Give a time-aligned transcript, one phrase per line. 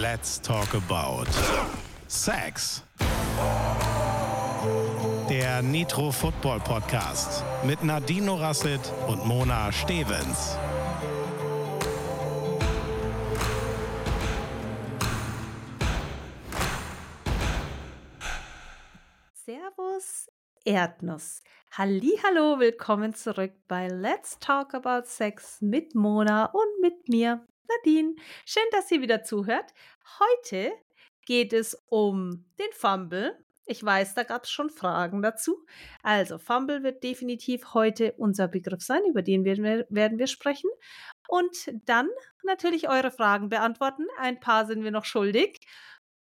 [0.00, 1.26] Let's talk about
[2.08, 2.82] Sex.
[5.28, 10.56] Der Nitro Football Podcast mit Nadine Rasset und Mona Stevens.
[19.34, 20.30] Servus
[20.64, 21.42] Erdnuss.
[21.76, 28.14] Hallo, willkommen zurück bei Let's Talk About Sex mit Mona und mit mir, Nadine.
[28.44, 29.72] Schön, dass ihr wieder zuhört.
[30.18, 30.72] Heute
[31.26, 33.38] geht es um den Fumble.
[33.66, 35.64] Ich weiß, da gab es schon Fragen dazu.
[36.02, 40.70] Also, Fumble wird definitiv heute unser Begriff sein, über den werden wir, werden wir sprechen.
[41.28, 42.08] Und dann
[42.42, 44.06] natürlich eure Fragen beantworten.
[44.18, 45.60] Ein paar sind wir noch schuldig.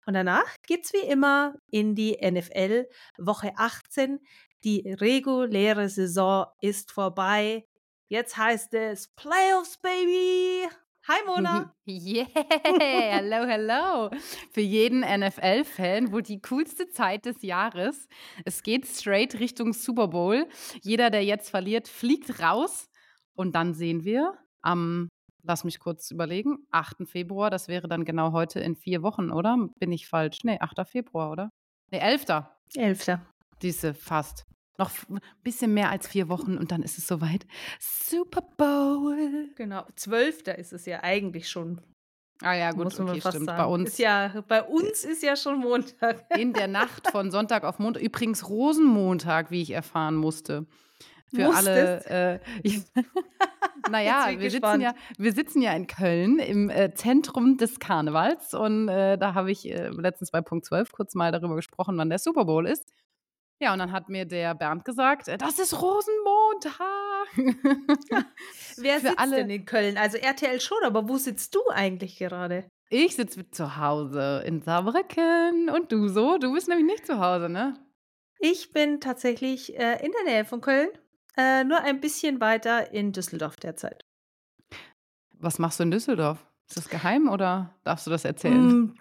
[0.07, 4.20] Und danach geht's wie immer in die NFL Woche 18.
[4.63, 7.67] Die reguläre Saison ist vorbei.
[8.07, 10.70] Jetzt heißt es Playoffs, Baby.
[11.09, 11.73] Hi Mona.
[11.89, 12.27] Yeah,
[12.81, 14.09] hello, hello.
[14.51, 18.09] Für jeden NFL-Fan wohl die coolste Zeit des Jahres.
[18.43, 20.45] Es geht straight Richtung Super Bowl.
[20.82, 22.90] Jeder, der jetzt verliert, fliegt raus.
[23.35, 25.07] Und dann sehen wir am,
[25.43, 27.07] lass mich kurz überlegen, 8.
[27.07, 29.70] Februar, das wäre dann genau heute in vier Wochen, oder?
[29.79, 30.39] Bin ich falsch?
[30.43, 30.85] Nee, 8.
[30.85, 31.51] Februar, oder?
[31.89, 32.26] Nee, 11.
[32.76, 33.20] 11.
[33.62, 34.45] Diese fast.
[34.77, 37.47] Noch ein bisschen mehr als vier Wochen und dann ist es soweit.
[37.79, 39.49] Super Bowl.
[39.55, 40.47] Genau, 12.
[40.57, 41.81] ist es ja eigentlich schon.
[42.41, 43.45] Ah ja, gut, muss okay, stimmt.
[43.45, 43.57] sagen.
[43.57, 46.25] Bei uns Ist ja, bei uns ist ja schon Montag.
[46.37, 48.03] in der Nacht von Sonntag auf Montag.
[48.03, 50.67] Übrigens Rosenmontag, wie ich erfahren musste.
[51.33, 52.09] Für Musstest?
[52.09, 52.35] alle.
[52.35, 52.81] Äh, ich,
[53.91, 58.87] naja, wir sitzen, ja, wir sitzen ja in Köln im äh, Zentrum des Karnevals und
[58.87, 62.20] äh, da habe ich äh, letztens bei Punkt 12 kurz mal darüber gesprochen, wann der
[62.20, 62.93] Super Bowl ist.
[63.60, 67.28] Ja, und dann hat mir der Bernd gesagt, äh, das ist Rosenmontag.
[68.78, 69.97] Wer Für sitzt alle- denn in Köln?
[69.97, 72.68] Also RTL schon, aber wo sitzt du eigentlich gerade?
[72.90, 76.38] ich sitze zu Hause in Saarbrücken und du so?
[76.38, 77.74] Du bist nämlich nicht zu Hause, ne?
[78.40, 80.90] Ich bin tatsächlich äh, in der Nähe von Köln,
[81.35, 84.01] äh, nur ein bisschen weiter in Düsseldorf derzeit.
[85.40, 86.46] Was machst du in Düsseldorf?
[86.69, 88.67] Ist das geheim oder darfst du das erzählen?
[88.67, 88.97] Mm,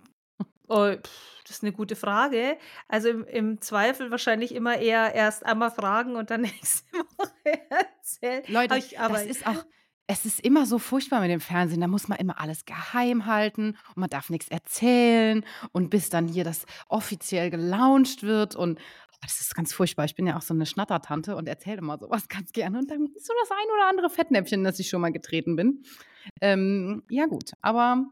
[0.68, 2.58] oh, pff, das ist eine gute Frage.
[2.88, 8.42] Also im, im Zweifel wahrscheinlich immer eher erst einmal fragen und dann nächste Woche erzählen.
[8.48, 9.64] Leute, ich, aber das ist auch,
[10.08, 11.80] es ist immer so furchtbar mit dem Fernsehen.
[11.80, 16.28] Da muss man immer alles geheim halten und man darf nichts erzählen und bis dann
[16.28, 20.04] hier das offiziell gelauncht wird und oh, das ist ganz furchtbar.
[20.04, 23.06] Ich bin ja auch so eine Schnattertante und erzähle immer sowas ganz gerne und dann
[23.14, 25.84] ist so das ein oder andere Fettnäpfchen, dass ich schon mal getreten bin.
[26.40, 28.04] Ähm, ja gut, aber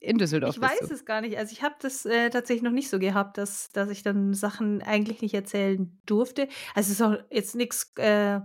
[0.00, 1.36] in Düsseldorf ich weiß es gar nicht.
[1.36, 4.82] Also ich habe das äh, tatsächlich noch nicht so gehabt, dass, dass ich dann Sachen
[4.82, 6.48] eigentlich nicht erzählen durfte.
[6.74, 8.40] Also es ist auch jetzt nichts äh,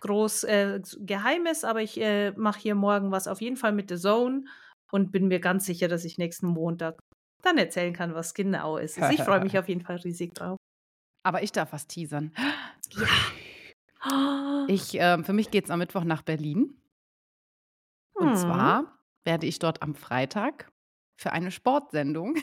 [0.00, 3.96] groß äh, Geheimes, aber ich äh, mache hier morgen was auf jeden Fall mit The
[3.96, 4.44] Zone
[4.90, 6.98] und bin mir ganz sicher, dass ich nächsten Montag
[7.42, 8.98] dann erzählen kann, was genau ist.
[8.98, 10.56] Also ich freue mich auf jeden Fall riesig drauf.
[11.22, 12.32] Aber ich darf was teasern.
[12.90, 13.06] Ja.
[14.66, 16.80] Ich, ähm, für mich geht es am Mittwoch nach Berlin.
[18.14, 18.36] Und Mhm.
[18.36, 20.70] zwar werde ich dort am Freitag
[21.16, 22.36] für eine Sportsendung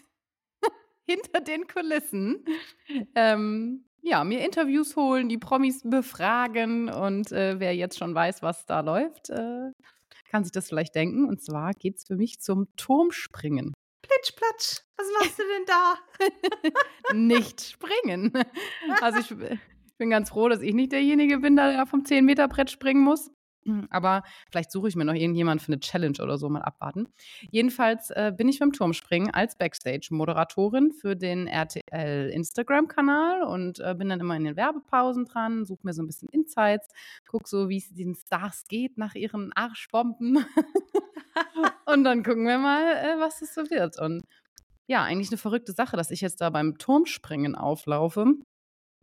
[1.06, 2.46] hinter den Kulissen
[3.16, 8.66] ähm, ja, mir Interviews holen, die Promis befragen und äh, wer jetzt schon weiß, was
[8.66, 9.72] da läuft, äh,
[10.30, 11.26] kann sich das vielleicht denken.
[11.26, 13.74] Und zwar geht es für mich zum Turmspringen.
[14.02, 14.82] Plitsch, platsch.
[14.98, 17.14] Was machst du denn da?
[17.14, 18.32] Nicht springen.
[19.02, 19.60] Also ich
[19.98, 23.32] bin ganz froh, dass ich nicht derjenige bin, der vom 10-Meter-Brett springen muss.
[23.90, 27.08] Aber vielleicht suche ich mir noch irgendjemand für eine Challenge oder so mal abwarten.
[27.52, 34.10] Jedenfalls äh, bin ich beim Turmspringen als Backstage-Moderatorin für den RTL Instagram-Kanal und äh, bin
[34.10, 36.88] dann immer in den Werbepausen dran, suche mir so ein bisschen Insights,
[37.28, 40.46] gucke so, wie es den Stars geht nach ihren Arschbomben.
[41.86, 44.00] und dann gucken wir mal, äh, was es so wird.
[44.00, 44.24] Und
[44.88, 48.26] ja, eigentlich eine verrückte Sache, dass ich jetzt da beim Turmspringen auflaufe.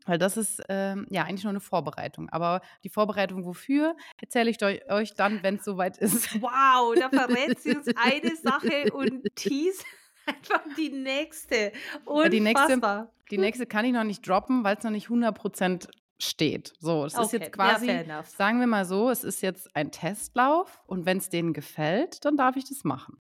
[0.08, 2.28] Weil das ist ähm, ja eigentlich nur eine Vorbereitung.
[2.30, 6.40] Aber die Vorbereitung wofür, erzähle ich eu- euch dann, wenn es soweit ist.
[6.40, 9.84] Wow, da verrät sie uns eine Sache und teast
[10.26, 11.72] einfach die nächste.
[12.04, 12.28] Unfassbar.
[12.30, 15.88] die nächste- Die nächste kann ich noch nicht droppen, weil es noch nicht 100%
[16.20, 16.72] steht.
[16.80, 19.92] So, es ist Okay, jetzt quasi, ja, sagen wir mal so, es ist jetzt ein
[19.92, 23.20] Testlauf und wenn es denen gefällt, dann darf ich das machen.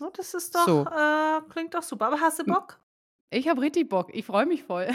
[0.00, 0.86] Oh, das ist doch, So.
[0.86, 2.06] äh, klingt doch super.
[2.06, 2.78] Aber hast du Bock?
[3.34, 4.88] Ich habe richtig Bock, ich freue mich voll.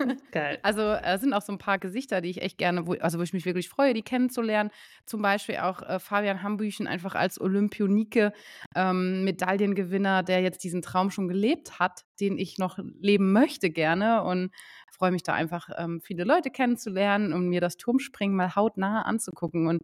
[0.32, 0.58] Geil.
[0.62, 3.22] Also es sind auch so ein paar Gesichter, die ich echt gerne, wo, also wo
[3.22, 4.70] ich mich wirklich freue, die kennenzulernen.
[5.04, 8.32] Zum Beispiel auch äh, Fabian Hambüchen einfach als Olympionike,
[8.74, 14.24] ähm, Medaillengewinner, der jetzt diesen Traum schon gelebt hat, den ich noch leben möchte gerne
[14.24, 14.50] und
[14.90, 19.66] freue mich da einfach ähm, viele Leute kennenzulernen und mir das Turmspringen mal hautnah anzugucken.
[19.66, 19.82] Und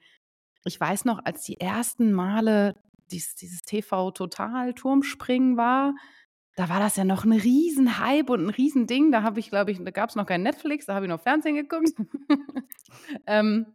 [0.65, 2.77] ich weiß noch, als die ersten Male
[3.11, 5.95] dieses, dieses TV-Total-Turmspringen war,
[6.57, 9.13] da war das ja noch ein Riesenhype und ein Riesending.
[9.13, 11.21] Da habe ich, glaube ich, da gab es noch kein Netflix, da habe ich noch
[11.21, 11.91] Fernsehen geguckt.
[13.27, 13.67] ähm,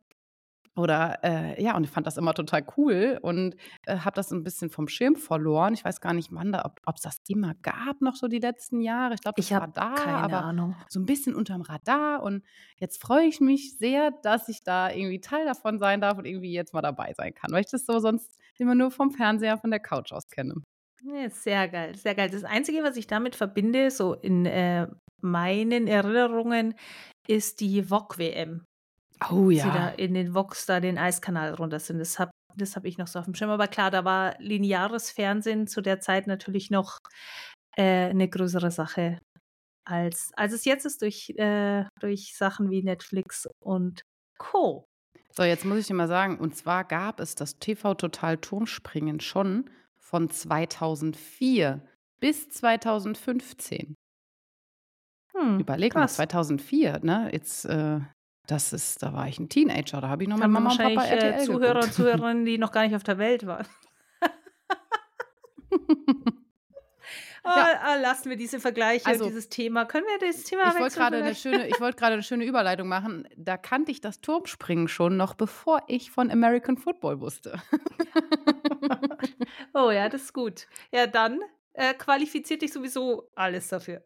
[0.77, 3.55] oder äh, ja, und ich fand das immer total cool und
[3.85, 5.73] äh, habe das ein bisschen vom Schirm verloren.
[5.73, 8.81] Ich weiß gar nicht, wann da, ob es das immer gab, noch so die letzten
[8.81, 9.13] Jahre.
[9.13, 10.75] Ich glaube, Ich das war habe da, keine aber Ahnung.
[10.89, 12.23] so ein bisschen unterm Radar.
[12.23, 12.43] Und
[12.77, 16.51] jetzt freue ich mich sehr, dass ich da irgendwie Teil davon sein darf und irgendwie
[16.51, 19.71] jetzt mal dabei sein kann, weil ich das so sonst immer nur vom Fernseher, von
[19.71, 20.55] der Couch aus kenne.
[21.05, 22.29] Ja, sehr geil, sehr geil.
[22.29, 24.87] Das Einzige, was ich damit verbinde, so in äh,
[25.21, 26.75] meinen Erinnerungen,
[27.27, 28.65] ist die VOG-WM.
[29.29, 31.99] Oh Sie da in den VOGs da den Eiskanal runter sind.
[31.99, 33.49] Das habe das hab ich noch so auf dem Schirm.
[33.49, 36.97] Aber klar, da war lineares Fernsehen zu der Zeit natürlich noch
[37.75, 39.19] äh, eine größere Sache,
[39.85, 44.01] als, als es jetzt ist durch, äh, durch Sachen wie Netflix und
[44.37, 44.85] Co.
[45.31, 49.19] So, jetzt muss ich dir mal sagen, und zwar gab es das TV Total Turmspringen
[49.19, 49.69] schon
[50.05, 51.81] von 2004
[52.19, 53.95] bis 2015.
[55.33, 56.15] Hm, Überleg mal, krass.
[56.15, 57.29] 2004, ne?
[57.33, 57.99] Jetzt, äh,
[58.45, 60.95] das ist, da war ich ein Teenager, da habe ich noch mit Mama und Papa
[60.95, 61.93] wahrscheinlich äh, RTL Zuhörer und geguckt.
[61.95, 63.65] Zuhörerinnen, die noch gar nicht auf der Welt waren.
[67.45, 67.51] Ja.
[67.51, 69.85] Ah, ah, lassen wir diese Vergleiche Also, dieses Thema.
[69.85, 72.87] Können wir das Thema Ich wollte gerade eine schöne, ich wollte gerade eine schöne Überleitung
[72.87, 73.27] machen.
[73.37, 77.61] Da kannte ich das Turmspringen schon noch, bevor ich von American Football wusste.
[79.73, 80.67] Oh ja, das ist gut.
[80.91, 81.41] Ja, dann
[81.73, 84.01] äh, qualifiziert dich sowieso alles dafür.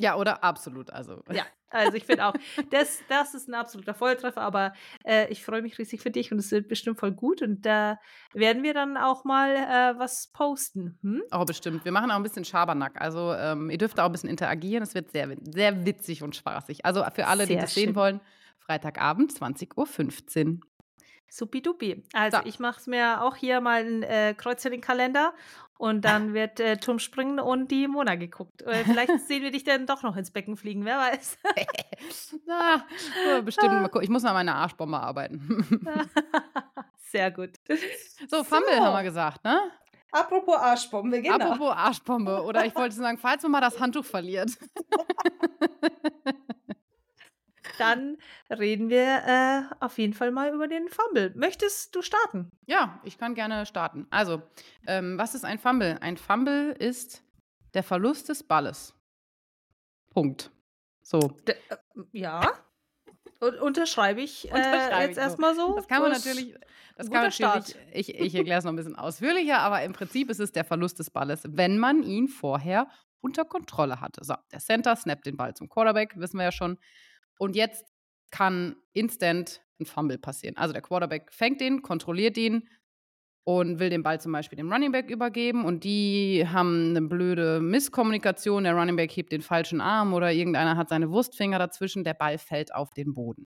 [0.00, 0.90] Ja, oder absolut.
[0.90, 2.34] Also, Ja, also ich finde auch,
[2.70, 4.72] das, das ist ein absoluter Volltreffer, aber
[5.04, 7.98] äh, ich freue mich riesig für dich und es wird bestimmt voll gut und da
[8.32, 10.98] werden wir dann auch mal äh, was posten.
[11.02, 11.22] Hm?
[11.32, 11.84] Oh, bestimmt.
[11.84, 13.00] Wir machen auch ein bisschen Schabernack.
[13.00, 14.82] Also, ähm, ihr dürft auch ein bisschen interagieren.
[14.82, 16.84] Es wird sehr, sehr witzig und spaßig.
[16.84, 17.96] Also, für alle, die Sehr das sehen schön.
[17.96, 18.20] wollen,
[18.58, 20.60] Freitagabend, 20.15 Uhr.
[21.34, 22.04] Supidupi.
[22.12, 22.42] Also So.
[22.44, 25.34] ich mache es mir auch hier mal ein äh, Kreuz in den Kalender
[25.78, 28.62] und dann wird äh, Turmspringen und die Mona geguckt.
[28.62, 31.38] Äh, vielleicht sehen wir dich dann doch noch ins Becken fliegen, wer weiß.
[32.46, 32.84] Na,
[33.40, 33.72] bestimmt.
[33.72, 34.02] Mal gucken.
[34.04, 35.80] Ich muss an meiner Arschbombe arbeiten.
[37.10, 37.50] Sehr gut.
[38.28, 39.58] so, Fumble haben wir gesagt, ne?
[40.12, 41.34] Apropos Arschbombe, genau.
[41.34, 42.44] Apropos Arschbombe.
[42.44, 44.52] Oder ich wollte sagen, falls man mal das Handtuch verliert.
[47.78, 48.18] Dann
[48.50, 51.32] reden wir äh, auf jeden Fall mal über den Fumble.
[51.34, 52.50] Möchtest du starten?
[52.66, 54.06] Ja, ich kann gerne starten.
[54.10, 54.42] Also,
[54.86, 55.98] ähm, was ist ein Fumble?
[56.00, 57.22] Ein Fumble ist
[57.74, 58.94] der Verlust des Balles.
[60.10, 60.50] Punkt.
[61.02, 61.18] So.
[61.20, 61.76] D äh,
[62.12, 62.52] ja.
[63.40, 65.74] Und unterschreibe ich, äh, Unterschreibe jetzt erstmal so.
[65.74, 66.54] Das kann man natürlich,
[66.96, 70.40] das kann natürlich, ich, ich erkläre es noch ein bisschen ausführlicher, aber im Prinzip ist
[70.40, 72.88] es der Verlust des Balles, wenn man ihn vorher
[73.20, 74.24] unter Kontrolle hatte.
[74.24, 76.78] So, der Center snappt den Ball zum Quarterback, wissen wir ja schon.
[77.38, 77.84] Und jetzt
[78.30, 80.56] kann instant ein Fumble passieren.
[80.56, 82.68] Also der Quarterback fängt den, kontrolliert ihn
[83.44, 87.60] und will den Ball zum Beispiel dem Running Back übergeben und die haben eine blöde
[87.60, 88.64] Misskommunikation.
[88.64, 92.38] Der Running Back hebt den falschen Arm oder irgendeiner hat seine Wurstfinger dazwischen, der Ball
[92.38, 93.46] fällt auf den Boden.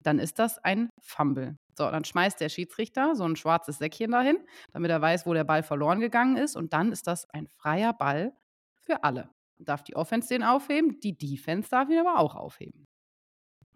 [0.00, 1.56] Dann ist das ein Fumble.
[1.76, 4.38] So, dann schmeißt der Schiedsrichter so ein schwarzes Säckchen dahin,
[4.72, 6.56] damit er weiß, wo der Ball verloren gegangen ist.
[6.56, 8.32] Und dann ist das ein freier Ball
[8.74, 9.30] für alle.
[9.58, 12.86] Darf die Offense den aufheben, die Defense darf ihn aber auch aufheben.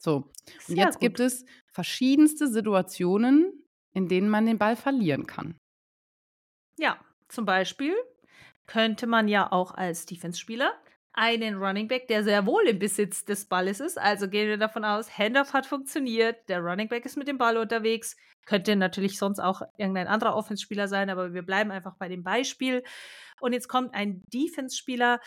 [0.03, 0.33] So, und
[0.67, 1.01] Sehr jetzt gut.
[1.01, 3.65] gibt es verschiedenste Situationen,
[3.95, 5.57] in denen man den Ball verlieren kann.
[6.77, 7.95] Ja, zum Beispiel
[8.67, 10.73] könnte man ja auch als Defense-Spieler
[11.13, 14.85] einen Running Back, der sehr wohl im Besitz des Balles ist, also gehen wir davon
[14.85, 18.17] aus, Handoff hat funktioniert, der Running Back ist mit dem Ball unterwegs,
[18.47, 22.83] könnte natürlich sonst auch irgendein anderer Offense-Spieler sein, aber wir bleiben einfach bei dem Beispiel.
[23.41, 25.21] Und jetzt kommt ein Defense-Spieler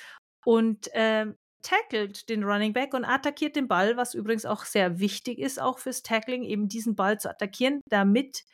[0.44, 5.39] und ähm, tackelt den Running Back und attackiert den Ball, was übrigens auch sehr wichtig
[5.39, 8.45] ist, auch fürs Tackling, eben diesen Ball zu attackieren, damit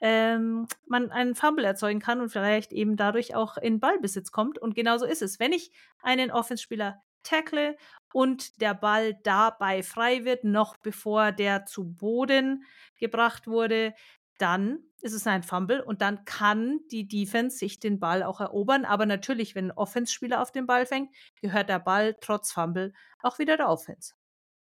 [0.00, 4.58] ähm, man einen Fumble erzeugen kann und vielleicht eben dadurch auch in Ballbesitz kommt.
[4.58, 5.38] Und genauso ist es.
[5.38, 5.70] Wenn ich
[6.02, 7.76] einen Offenspieler tackle
[8.12, 12.64] und der Ball dabei frei wird, noch bevor der zu Boden
[12.98, 13.94] gebracht wurde,
[14.38, 18.84] dann ist es ein Fumble und dann kann die Defense sich den Ball auch erobern.
[18.84, 23.38] Aber natürlich, wenn ein Offenspieler auf den Ball fängt, gehört der Ball trotz Fumble auch
[23.38, 24.14] wieder der Offense.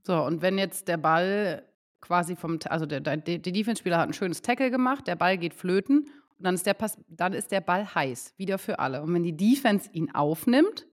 [0.03, 1.67] So, und wenn jetzt der Ball
[2.01, 5.53] quasi vom, also der, der, der Defense-Spieler hat ein schönes Tackle gemacht, der Ball geht
[5.53, 9.01] flöten und dann ist, der Pass, dann ist der Ball heiß, wieder für alle.
[9.01, 10.87] Und wenn die Defense ihn aufnimmt,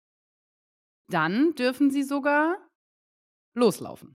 [1.08, 2.56] dann dürfen sie sogar
[3.54, 4.14] loslaufen.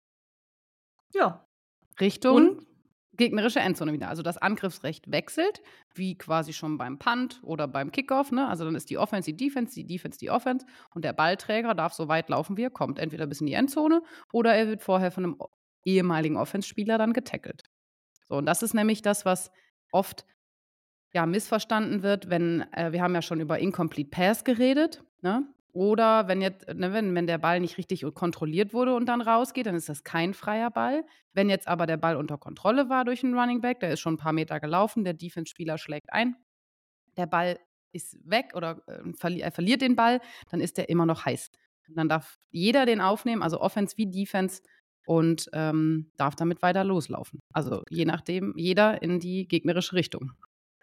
[1.12, 1.46] Ja.
[1.98, 2.66] Richtung Und
[3.16, 4.08] gegnerische Endzone wieder.
[4.08, 5.62] Also das Angriffsrecht wechselt,
[5.94, 8.32] wie quasi schon beim Punt oder beim Kickoff.
[8.32, 8.48] Ne?
[8.48, 11.92] Also dann ist die Offense die Defense, die Defense die Offense und der Ballträger darf
[11.92, 12.98] so weit laufen, wie er kommt.
[12.98, 14.02] Entweder bis in die Endzone
[14.32, 15.36] oder er wird vorher von einem
[15.84, 17.62] ehemaligen Offense-Spieler dann getackelt.
[18.26, 19.50] So, und das ist nämlich das, was
[19.92, 20.24] oft
[21.12, 25.46] ja, missverstanden wird, wenn, äh, wir haben ja schon über Incomplete Pass geredet, ne?
[25.74, 29.66] Oder wenn jetzt, ne, wenn, wenn der Ball nicht richtig kontrolliert wurde und dann rausgeht,
[29.66, 31.04] dann ist das kein freier Ball.
[31.32, 34.14] Wenn jetzt aber der Ball unter Kontrolle war durch einen Running Back, der ist schon
[34.14, 36.36] ein paar Meter gelaufen, der Defense-Spieler schlägt ein,
[37.16, 37.58] der Ball
[37.90, 41.50] ist weg oder äh, er verliert den Ball, dann ist der immer noch heiß.
[41.88, 44.62] Und dann darf jeder den aufnehmen, also Offense wie Defense,
[45.06, 47.40] und ähm, darf damit weiter loslaufen.
[47.52, 50.32] Also je nachdem, jeder in die gegnerische Richtung.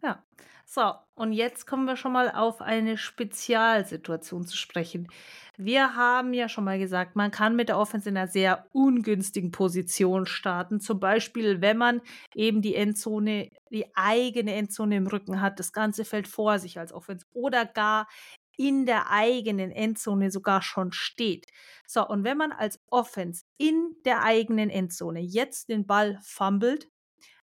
[0.04, 0.24] Ja.
[0.74, 5.10] So, und jetzt kommen wir schon mal auf eine Spezialsituation zu sprechen.
[5.58, 9.52] Wir haben ja schon mal gesagt, man kann mit der Offense in einer sehr ungünstigen
[9.52, 10.80] Position starten.
[10.80, 12.00] Zum Beispiel, wenn man
[12.34, 16.94] eben die Endzone, die eigene Endzone im Rücken hat, das ganze Feld vor sich als
[16.94, 18.08] Offense oder gar
[18.56, 21.48] in der eigenen Endzone sogar schon steht.
[21.86, 26.88] So, und wenn man als Offense in der eigenen Endzone jetzt den Ball fummelt,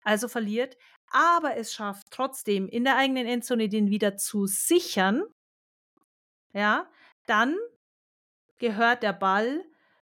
[0.06, 0.78] also verliert,
[1.12, 5.24] aber es schafft trotzdem in der eigenen Endzone den wieder zu sichern,
[6.54, 6.90] ja,
[7.26, 7.56] dann
[8.58, 9.66] gehört der Ball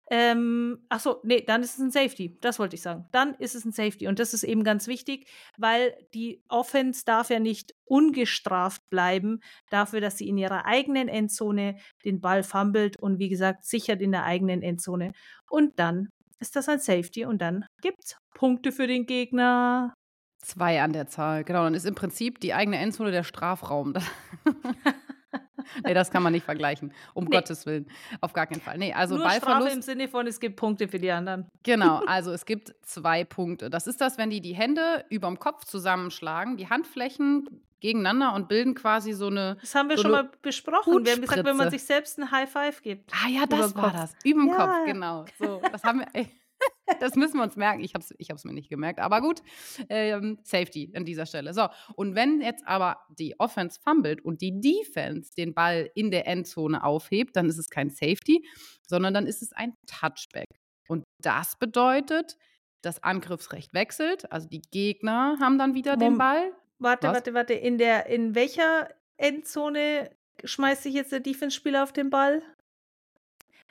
[0.09, 2.39] ähm, ach so, nee, dann ist es ein Safety.
[2.41, 3.09] Das wollte ich sagen.
[3.11, 4.07] Dann ist es ein Safety.
[4.07, 5.29] Und das ist eben ganz wichtig,
[5.59, 11.77] weil die Offense darf ja nicht ungestraft bleiben dafür, dass sie in ihrer eigenen Endzone
[12.05, 15.13] den Ball fummelt und wie gesagt sichert in der eigenen Endzone.
[15.51, 19.95] Und dann ist das ein Safety und dann gibt es Punkte für den Gegner.
[20.43, 21.65] Zwei an der Zahl, genau.
[21.65, 23.95] Dann ist im Prinzip die eigene Endzone der Strafraum.
[25.85, 26.93] nee, das kann man nicht vergleichen.
[27.15, 27.31] Um nee.
[27.31, 27.91] Gottes Willen.
[28.21, 28.79] Auf gar keinen Fall.
[28.79, 29.63] Nee, also Nur Ballverlust.
[29.63, 31.49] Strafe im Sinne von, es gibt Punkte für die anderen.
[31.63, 33.71] Genau, also es gibt zwei Punkte.
[33.71, 38.75] Das ist das, wenn die die Hände überm Kopf zusammenschlagen, die Handflächen gegeneinander und bilden
[38.75, 39.57] quasi so eine.
[39.61, 41.05] Das haben wir so schon mal besprochen.
[41.05, 43.13] Wir haben gesagt, wenn man sich selbst ein High Five gibt.
[43.13, 44.15] Ah ja, das war das.
[44.25, 44.57] Überm ja.
[44.57, 45.25] Kopf, genau.
[45.39, 46.09] So, das haben wir.
[46.13, 46.29] Ey.
[47.01, 47.83] Das müssen wir uns merken.
[47.83, 49.01] Ich habe es ich mir nicht gemerkt.
[49.01, 49.43] Aber gut,
[49.89, 51.53] ähm, Safety an dieser Stelle.
[51.53, 56.27] So, und wenn jetzt aber die Offense fummelt und die Defense den Ball in der
[56.27, 58.47] Endzone aufhebt, dann ist es kein Safety,
[58.87, 60.47] sondern dann ist es ein Touchback.
[60.89, 62.37] Und das bedeutet,
[62.83, 64.31] das Angriffsrecht wechselt.
[64.33, 66.53] Also die Gegner haben dann wieder Mom den Ball.
[66.79, 67.15] Warte, Was?
[67.15, 67.55] warte, warte.
[67.55, 70.11] In, der, in welcher Endzone
[70.45, 72.43] schmeißt sich jetzt der Defense-Spieler auf den Ball?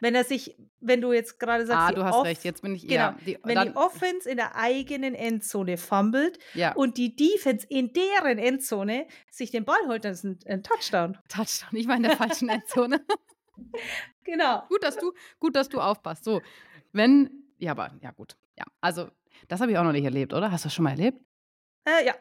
[0.02, 2.82] Wenn er sich, wenn du jetzt gerade sagst, ah, du hast recht, jetzt bin ich
[2.82, 6.74] genau, ja, die, wenn die Offense in der eigenen Endzone fummelt ja.
[6.74, 11.18] und die Defense in deren Endzone sich den Ball holt, dann ist ein, ein Touchdown.
[11.30, 13.06] Touchdown, ich war in der falschen Endzone.
[14.26, 14.64] genau.
[14.68, 16.26] Gut, dass du, gut, dass du aufpasst.
[16.26, 16.42] So,
[16.92, 19.10] wenn, ja, aber ja gut, ja, also
[19.48, 20.52] das habe ich auch noch nicht erlebt, oder?
[20.52, 21.22] Hast du das schon mal erlebt?
[21.86, 22.16] Äh, ja.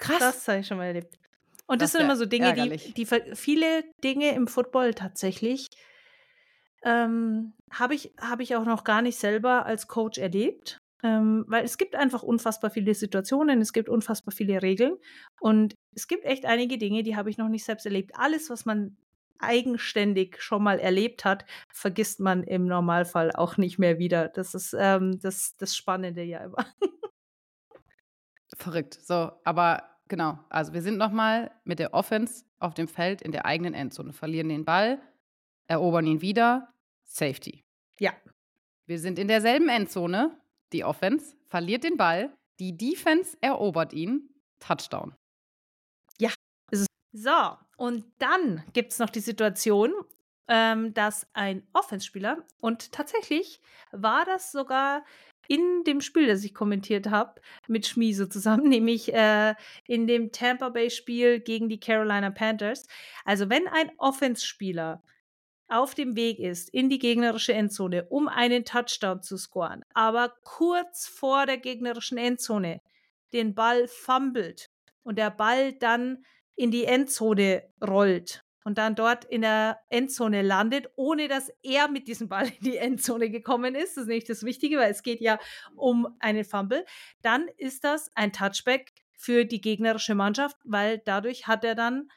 [0.00, 0.18] Krass.
[0.18, 1.16] Das habe ich schon mal erlebt.
[1.66, 5.68] Und das, das sind immer so Dinge, die, die viele Dinge im Football tatsächlich
[6.82, 10.78] ähm, habe ich, hab ich auch noch gar nicht selber als Coach erlebt.
[11.02, 14.96] Ähm, weil es gibt einfach unfassbar viele Situationen, es gibt unfassbar viele Regeln
[15.40, 18.10] und es gibt echt einige Dinge, die habe ich noch nicht selbst erlebt.
[18.16, 18.98] Alles, was man
[19.38, 24.28] eigenständig schon mal erlebt hat, vergisst man im Normalfall auch nicht mehr wieder.
[24.28, 26.66] Das ist ähm, das, das Spannende ja immer.
[28.58, 28.98] Verrückt.
[29.02, 30.38] So, aber genau.
[30.50, 34.50] Also wir sind nochmal mit der Offense auf dem Feld in der eigenen Endzone, verlieren
[34.50, 35.00] den Ball,
[35.66, 36.74] erobern ihn wieder,
[37.04, 37.64] Safety.
[37.98, 38.12] Ja.
[38.86, 40.38] Wir sind in derselben Endzone.
[40.74, 44.28] Die Offense verliert den Ball, die Defense erobert ihn,
[44.60, 45.16] Touchdown.
[46.18, 46.30] Ja.
[47.12, 49.92] So, und dann gibt es noch die Situation,
[50.46, 55.04] ähm, dass ein Offenspieler, und tatsächlich war das sogar
[55.50, 60.68] in dem Spiel, das ich kommentiert habe, mit Schmiese zusammen, nämlich äh, in dem Tampa
[60.68, 62.86] Bay-Spiel gegen die Carolina Panthers.
[63.24, 65.02] Also wenn ein Offenspieler
[65.66, 71.08] auf dem Weg ist in die gegnerische Endzone, um einen Touchdown zu scoren, aber kurz
[71.08, 72.80] vor der gegnerischen Endzone
[73.32, 74.70] den Ball fummelt
[75.02, 80.90] und der Ball dann in die Endzone rollt und dann dort in der Endzone landet,
[80.96, 83.96] ohne dass er mit diesem Ball in die Endzone gekommen ist.
[83.96, 85.38] Das ist nicht das Wichtige, weil es geht ja
[85.76, 86.84] um einen Fumble.
[87.22, 92.08] Dann ist das ein Touchback für die gegnerische Mannschaft, weil dadurch hat er dann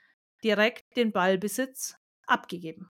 [0.43, 2.89] direkt den Ballbesitz abgegeben.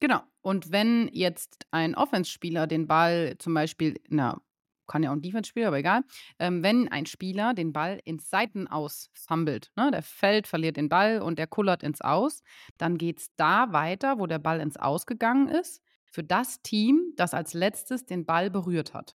[0.00, 0.22] Genau.
[0.42, 4.40] Und wenn jetzt ein Offense-Spieler den Ball zum Beispiel, na,
[4.86, 6.02] kann ja auch ein Defense-Spieler, aber egal,
[6.38, 11.20] ähm, wenn ein Spieler den Ball ins Seitenaus fummelt, ne, der fällt, verliert den Ball
[11.20, 12.42] und der kullert ins Aus,
[12.78, 17.12] dann geht es da weiter, wo der Ball ins Aus gegangen ist, für das Team,
[17.16, 19.16] das als letztes den Ball berührt hat.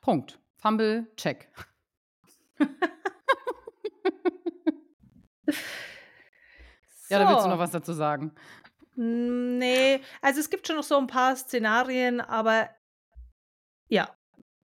[0.00, 0.40] Punkt.
[0.56, 1.50] Fumble, check.
[7.08, 8.32] Ja, da willst du noch was dazu sagen.
[8.96, 12.68] Nee, also es gibt schon noch so ein paar Szenarien, aber
[13.88, 14.08] ja,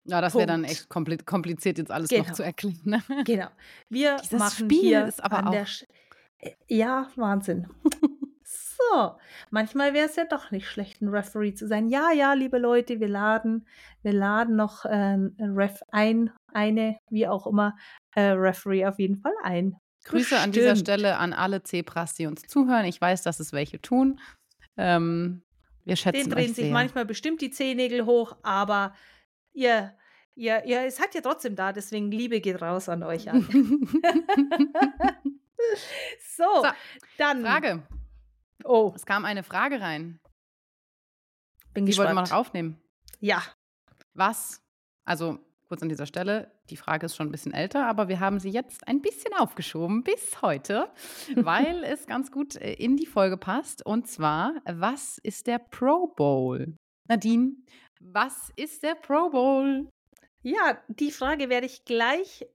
[0.06, 2.24] Ja, das wäre dann echt kompliziert, jetzt alles genau.
[2.24, 2.80] noch zu erklären.
[2.84, 3.01] Ne?
[3.25, 3.48] Genau.
[3.89, 5.53] Wir Dieses machen Spiel hier ist aber an auch
[6.39, 7.68] äh, Ja, Wahnsinn.
[8.44, 9.15] so,
[9.50, 11.88] manchmal wäre es ja doch nicht schlecht, ein Referee zu sein.
[11.89, 13.68] Ja, ja, liebe Leute, wir laden,
[14.01, 17.75] wir laden noch äh, Ref ein, eine, wie auch immer,
[18.15, 19.75] äh, Referee auf jeden Fall ein.
[20.06, 22.86] Grüße an dieser Stelle an alle Zebras, die uns zuhören.
[22.86, 24.20] Ich weiß, dass es welche tun.
[24.75, 25.44] Ähm,
[25.86, 26.74] wir schätzen Den drehen sich sehr.
[26.74, 28.94] manchmal bestimmt die Zehennägel hoch, aber
[29.53, 29.93] ihr,
[30.36, 33.41] ihr, ihr seid ja trotzdem da, deswegen Liebe geht raus an euch alle.
[36.19, 36.65] so, So,
[37.17, 37.41] dann.
[37.43, 37.83] Frage.
[38.63, 40.19] Oh, Es kam eine Frage rein.
[41.74, 42.29] bin Die wollten wir gespannt.
[42.31, 42.81] noch aufnehmen.
[43.19, 43.41] Ja,
[44.13, 44.62] Was,
[45.05, 48.39] also kurz an dieser Stelle, die Frage ist schon ein bisschen älter, aber wir haben
[48.39, 50.91] sie jetzt ein bisschen aufgeschoben bis heute,
[51.36, 53.86] weil es ganz gut äh, in die Folge passt.
[53.86, 56.75] Und zwar, was ist der Pro Bowl?
[57.07, 57.53] Nadine,
[58.12, 59.88] was ist der Pro Bowl?
[60.43, 62.45] ja, die Frage werde ich gleich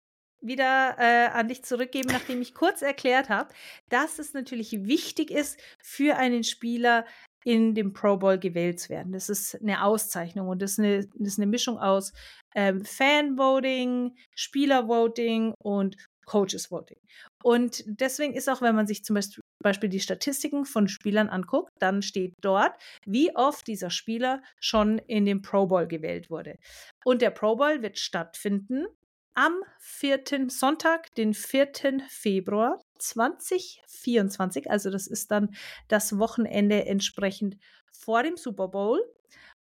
[0.40, 3.52] wieder äh, an dich zurückgeben, nachdem ich kurz erklärt habe,
[3.88, 7.04] dass es natürlich wichtig ist, für einen Spieler
[7.44, 9.12] in dem Pro Bowl gewählt zu werden.
[9.12, 12.12] Das ist eine Auszeichnung und das ist eine, das ist eine Mischung aus
[12.54, 15.96] ähm, Fan-Voting, Spieler-Voting und
[16.28, 16.98] Coaches-Voting.
[17.42, 21.72] Und deswegen ist auch, wenn man sich zum Beispiel Beispiel die Statistiken von Spielern anguckt,
[21.80, 22.72] dann steht dort,
[23.04, 26.58] wie oft dieser Spieler schon in den Pro Bowl gewählt wurde.
[27.04, 28.86] Und der Pro Bowl wird stattfinden
[29.34, 30.48] am 4.
[30.48, 31.72] Sonntag, den 4.
[32.08, 34.70] Februar 2024.
[34.70, 35.54] Also das ist dann
[35.88, 37.56] das Wochenende entsprechend
[37.92, 39.00] vor dem Super Bowl.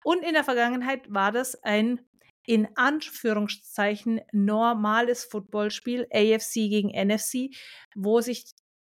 [0.03, 1.99] Und in der Vergangenheit war das ein
[2.47, 7.53] in Anführungszeichen normales Footballspiel, AFC gegen NFC,
[7.93, 8.45] wo sich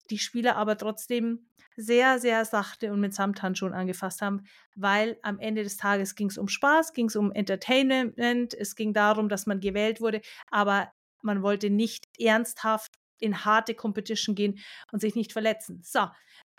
[0.09, 5.63] die Spieler aber trotzdem sehr, sehr sachte und mit Samthandschuhen angefasst haben, weil am Ende
[5.63, 9.61] des Tages ging es um Spaß, ging es um Entertainment, es ging darum, dass man
[9.61, 10.91] gewählt wurde, aber
[11.23, 14.59] man wollte nicht ernsthaft in harte Competition gehen
[14.91, 15.83] und sich nicht verletzen.
[15.85, 16.07] So,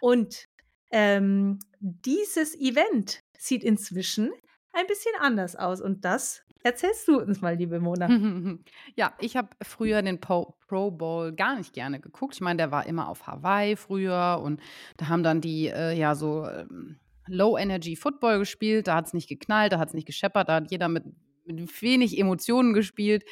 [0.01, 0.45] und
[0.91, 4.31] ähm, dieses Event sieht inzwischen
[4.73, 8.07] ein bisschen anders aus und das erzählst du uns mal, liebe Mona.
[8.95, 12.35] Ja, ich habe früher den Po- Pro Bowl gar nicht gerne geguckt.
[12.35, 14.61] Ich meine, der war immer auf Hawaii früher und
[14.97, 18.87] da haben dann die äh, ja so ähm, Low Energy Football gespielt.
[18.87, 21.03] Da hat es nicht geknallt, da hat es nicht gescheppert, da hat jeder mit,
[21.45, 23.23] mit wenig Emotionen gespielt.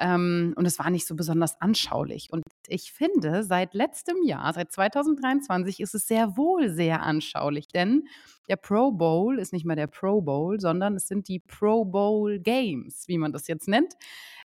[0.00, 2.28] Ähm, und es war nicht so besonders anschaulich.
[2.32, 8.04] Und ich finde, seit letztem Jahr, seit 2023, ist es sehr wohl sehr anschaulich, denn
[8.48, 12.38] der Pro Bowl ist nicht mehr der Pro Bowl, sondern es sind die Pro Bowl
[12.38, 13.92] Games, wie man das jetzt nennt.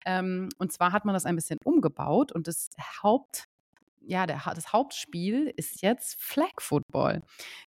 [0.07, 2.71] Ähm, und zwar hat man das ein bisschen umgebaut und das
[3.03, 3.45] Haupt,
[4.01, 7.21] ja, der, das Hauptspiel ist jetzt Flag Football.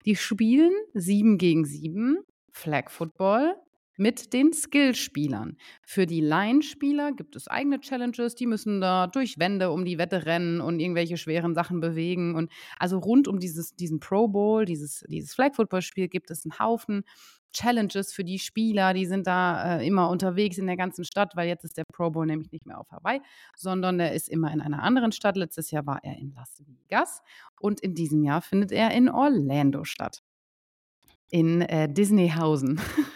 [0.07, 2.17] Die spielen sieben gegen sieben
[2.51, 3.57] Flag Football
[3.97, 5.57] mit den Skillspielern.
[5.83, 10.27] Für die Line-Spieler gibt es eigene Challenges, die müssen da durch Wände um die Wette
[10.27, 12.35] rennen und irgendwelche schweren Sachen bewegen.
[12.35, 17.05] Und also rund um dieses, diesen Pro Bowl, dieses, dieses Flag-Football-Spiel gibt es einen Haufen
[17.55, 21.49] Challenges für die Spieler, die sind da äh, immer unterwegs in der ganzen Stadt, weil
[21.49, 23.21] jetzt ist der Pro Bowl nämlich nicht mehr auf Hawaii,
[23.57, 25.37] sondern der ist immer in einer anderen Stadt.
[25.37, 27.23] Letztes Jahr war er in Las Vegas
[27.61, 30.23] und in diesem Jahr findet er in Orlando statt.
[31.31, 32.81] In äh, Disneyhausen.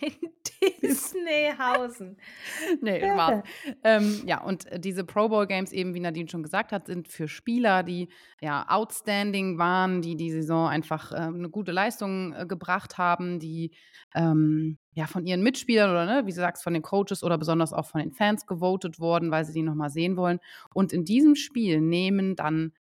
[0.82, 2.16] Disneyhausen.
[2.80, 3.42] nee, Spaß.
[3.84, 7.08] ähm, ja, und äh, diese Pro Bowl Games, eben wie Nadine schon gesagt hat, sind
[7.08, 8.08] für Spieler, die
[8.40, 13.72] ja outstanding waren, die die Saison einfach ähm, eine gute Leistung äh, gebracht haben, die
[14.14, 17.72] ähm, ja von ihren Mitspielern oder ne, wie du sagst, von den Coaches oder besonders
[17.72, 20.40] auch von den Fans gewotet wurden, weil sie die nochmal sehen wollen.
[20.74, 22.72] Und in diesem Spiel nehmen dann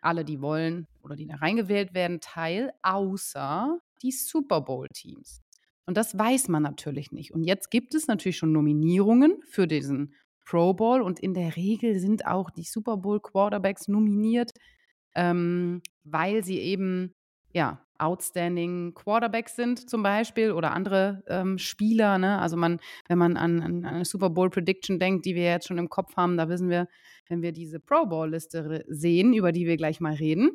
[0.00, 5.42] alle, die wollen oder die da reingewählt werden, teil, außer die Super Bowl-Teams.
[5.86, 7.32] Und das weiß man natürlich nicht.
[7.32, 11.98] Und jetzt gibt es natürlich schon Nominierungen für diesen Pro Bowl und in der Regel
[11.98, 14.52] sind auch die Super Bowl Quarterbacks nominiert,
[15.14, 17.14] ähm, weil sie eben
[17.52, 22.18] ja outstanding Quarterbacks sind zum Beispiel oder andere ähm, Spieler.
[22.18, 22.38] Ne?
[22.38, 25.78] Also man, wenn man an, an eine Super Bowl Prediction denkt, die wir jetzt schon
[25.78, 26.88] im Kopf haben, da wissen wir,
[27.28, 30.50] wenn wir diese Pro Bowl Liste sehen, über die wir gleich mal reden,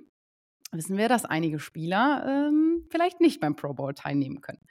[0.72, 4.62] wissen wir, dass einige Spieler ähm, vielleicht nicht beim Pro Bowl teilnehmen können.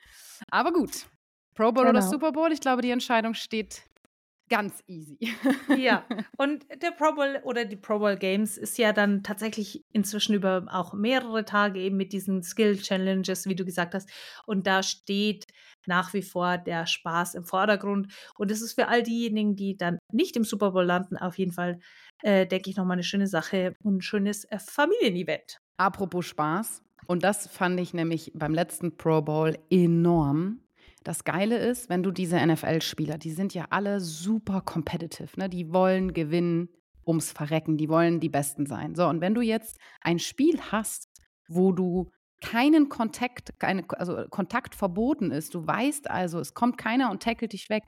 [0.50, 1.06] Aber gut,
[1.54, 2.10] Pro Bowl oder Genau.
[2.10, 3.82] Super Bowl, ich glaube, die Entscheidung steht
[4.50, 5.16] ganz easy.
[5.78, 6.04] Ja,
[6.36, 10.66] und der Pro Bowl oder die Pro Bowl Games ist ja dann tatsächlich inzwischen über
[10.70, 14.10] auch mehrere Tage eben mit diesen Skill Challenges, wie du gesagt hast.
[14.46, 15.46] Und da steht
[15.86, 18.12] nach wie vor der Spaß im Vordergrund.
[18.36, 21.52] Und es ist für all diejenigen, die dann nicht im Super Bowl landen, auf jeden
[21.52, 21.78] Fall,
[22.22, 25.58] äh, denke ich, nochmal eine schöne Sache und ein schönes äh, Familienevent.
[25.76, 30.60] Apropos Spaß, und das fand ich nämlich beim letzten Pro Bowl enorm.
[31.02, 35.48] das Geile ist, wenn du diese NFL-Spieler, die sind ja alle super competitive, ne?
[35.48, 36.68] Die wollen gewinnen
[37.06, 38.94] ums Verrecken, die wollen die Besten sein.
[38.94, 41.08] So, und wenn du jetzt ein Spiel hast,
[41.48, 42.10] wo du
[42.40, 47.52] keinen Kontakt, keine, also Kontakt verboten ist, du weißt also, es kommt keiner und tackelt
[47.52, 47.84] dich weg.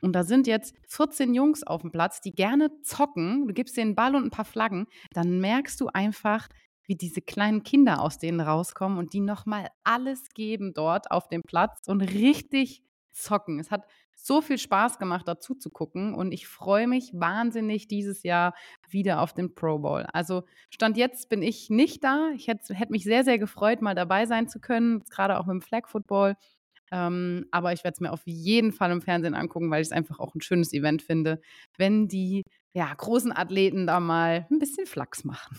[0.00, 3.90] Und da sind jetzt 14 Jungs auf dem Platz, die gerne zocken, du gibst denen
[3.90, 6.48] einen Ball und ein paar Flaggen, dann merkst du einfach,
[6.86, 11.42] wie diese kleinen Kinder aus denen rauskommen und die nochmal alles geben dort auf dem
[11.42, 13.58] Platz und richtig zocken.
[13.60, 18.22] Es hat so viel Spaß gemacht, dazu zu gucken und ich freue mich wahnsinnig dieses
[18.22, 18.54] Jahr
[18.88, 20.06] wieder auf den Pro Bowl.
[20.12, 22.30] Also Stand jetzt bin ich nicht da.
[22.34, 25.54] Ich hätte, hätte mich sehr, sehr gefreut, mal dabei sein zu können, gerade auch mit
[25.54, 26.36] dem Flag Football.
[26.92, 29.92] Ähm, aber ich werde es mir auf jeden Fall im Fernsehen angucken, weil ich es
[29.92, 31.40] einfach auch ein schönes Event finde,
[31.76, 35.58] wenn die ja, großen Athleten da mal ein bisschen Flachs machen.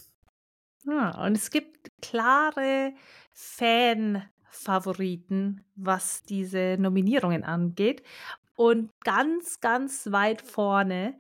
[0.88, 2.94] Ah, und es gibt klare
[3.32, 8.04] Fan-Favoriten, was diese Nominierungen angeht.
[8.56, 11.18] Und ganz, ganz weit vorne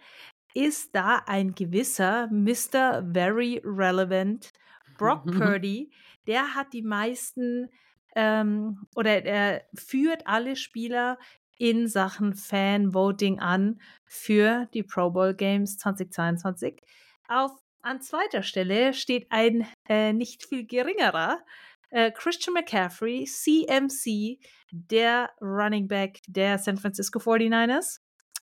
[0.53, 3.03] ist da ein gewisser Mr.
[3.11, 4.51] Very Relevant
[4.97, 5.91] Brock Purdy.
[6.27, 7.69] Der hat die meisten
[8.15, 11.17] ähm, oder er führt alle Spieler
[11.57, 16.81] in Sachen Fan-Voting an für die Pro Bowl Games 2022.
[17.27, 17.51] Auf
[17.83, 21.43] an zweiter Stelle steht ein äh, nicht viel geringerer
[21.89, 24.39] äh, Christian McCaffrey, CMC,
[24.71, 27.99] der Running Back der San Francisco 49ers.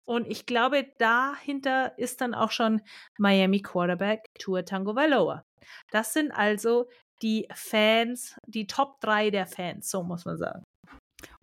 [0.04, 2.82] Und ich glaube, dahinter ist dann auch schon
[3.16, 5.44] Miami Quarterback Tua Tango Valoa.
[5.90, 6.88] Das sind also
[7.22, 10.64] die Fans, die Top 3 der Fans, so muss man sagen.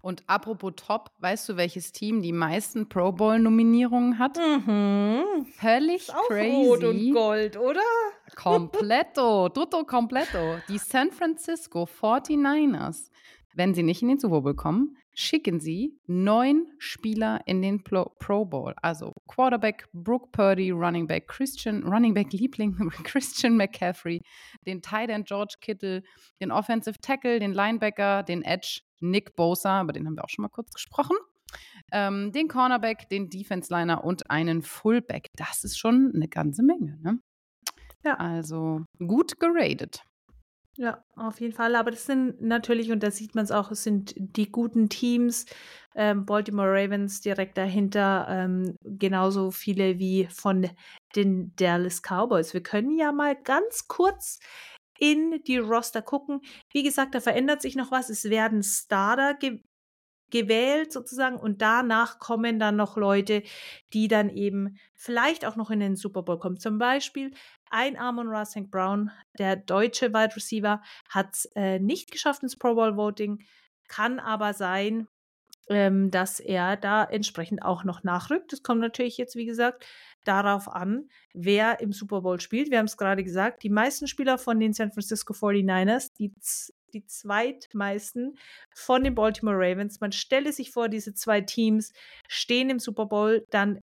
[0.02, 4.38] Und apropos Top, weißt du, welches Team die meisten Pro Bowl-Nominierungen hat?
[4.38, 5.46] Mhm.
[5.54, 6.68] Völlig Auch crazy.
[6.68, 7.82] Rot und Gold, oder?
[8.36, 10.58] Completo, tutto completo.
[10.70, 13.10] Die San Francisco 49ers,
[13.56, 18.12] wenn sie nicht in den Super Bowl kommen, schicken sie neun Spieler in den Pro,
[18.20, 18.76] Pro Bowl.
[18.84, 24.22] Also Quarterback Brooke Purdy, Running Back Christian, Running Back Liebling Christian McCaffrey,
[24.68, 26.04] den Tight End George Kittle,
[26.40, 30.44] den Offensive Tackle, den Linebacker, den Edge Nick Bosa, über den haben wir auch schon
[30.44, 31.18] mal kurz gesprochen.
[31.92, 35.30] Ähm, den Cornerback, den Defense Liner und einen Fullback.
[35.36, 37.18] Das ist schon eine ganze Menge, ne?
[38.06, 38.18] Ja.
[38.18, 40.04] Also gut geradet.
[40.80, 41.76] Ja, auf jeden Fall.
[41.76, 45.46] Aber das sind natürlich, und da sieht man es auch, es sind die guten Teams.
[45.96, 50.70] Ähm, Baltimore Ravens direkt dahinter, ähm, genauso viele wie von
[51.16, 52.54] den Dallas Cowboys.
[52.54, 54.40] Wir können ja mal ganz kurz
[55.00, 56.42] in die Roster gucken.
[56.72, 58.10] Wie gesagt, da verändert sich noch was.
[58.12, 59.62] Es werden Starter ge
[60.30, 63.44] gewählt sozusagen und danach kommen dann noch Leute,
[63.94, 66.60] die dann eben vielleicht auch noch in den Super Bowl kommen.
[66.60, 67.32] Zum Beispiel
[67.72, 68.70] ein Amon Ra St.
[68.70, 73.44] Brown, der deutsche Wide Receiver, hat es äh, nicht geschafft ins Pro Bowl Voting,
[73.88, 75.08] kann aber sein,
[75.70, 78.54] ähm, dass er da entsprechend auch noch nachrückt.
[78.54, 79.86] Das kommt natürlich jetzt, wie gesagt,
[80.24, 82.70] darauf an, wer im Super Bowl spielt.
[82.70, 86.34] Wir haben es gerade gesagt, die meisten Spieler von den San Francisco 49ers, die,
[86.94, 88.38] die zweitmeisten
[88.76, 90.00] von den Baltimore Ravens.
[90.00, 91.94] Man stelle sich vor, diese zwei Teams
[92.28, 93.80] stehen im Super Bowl, dann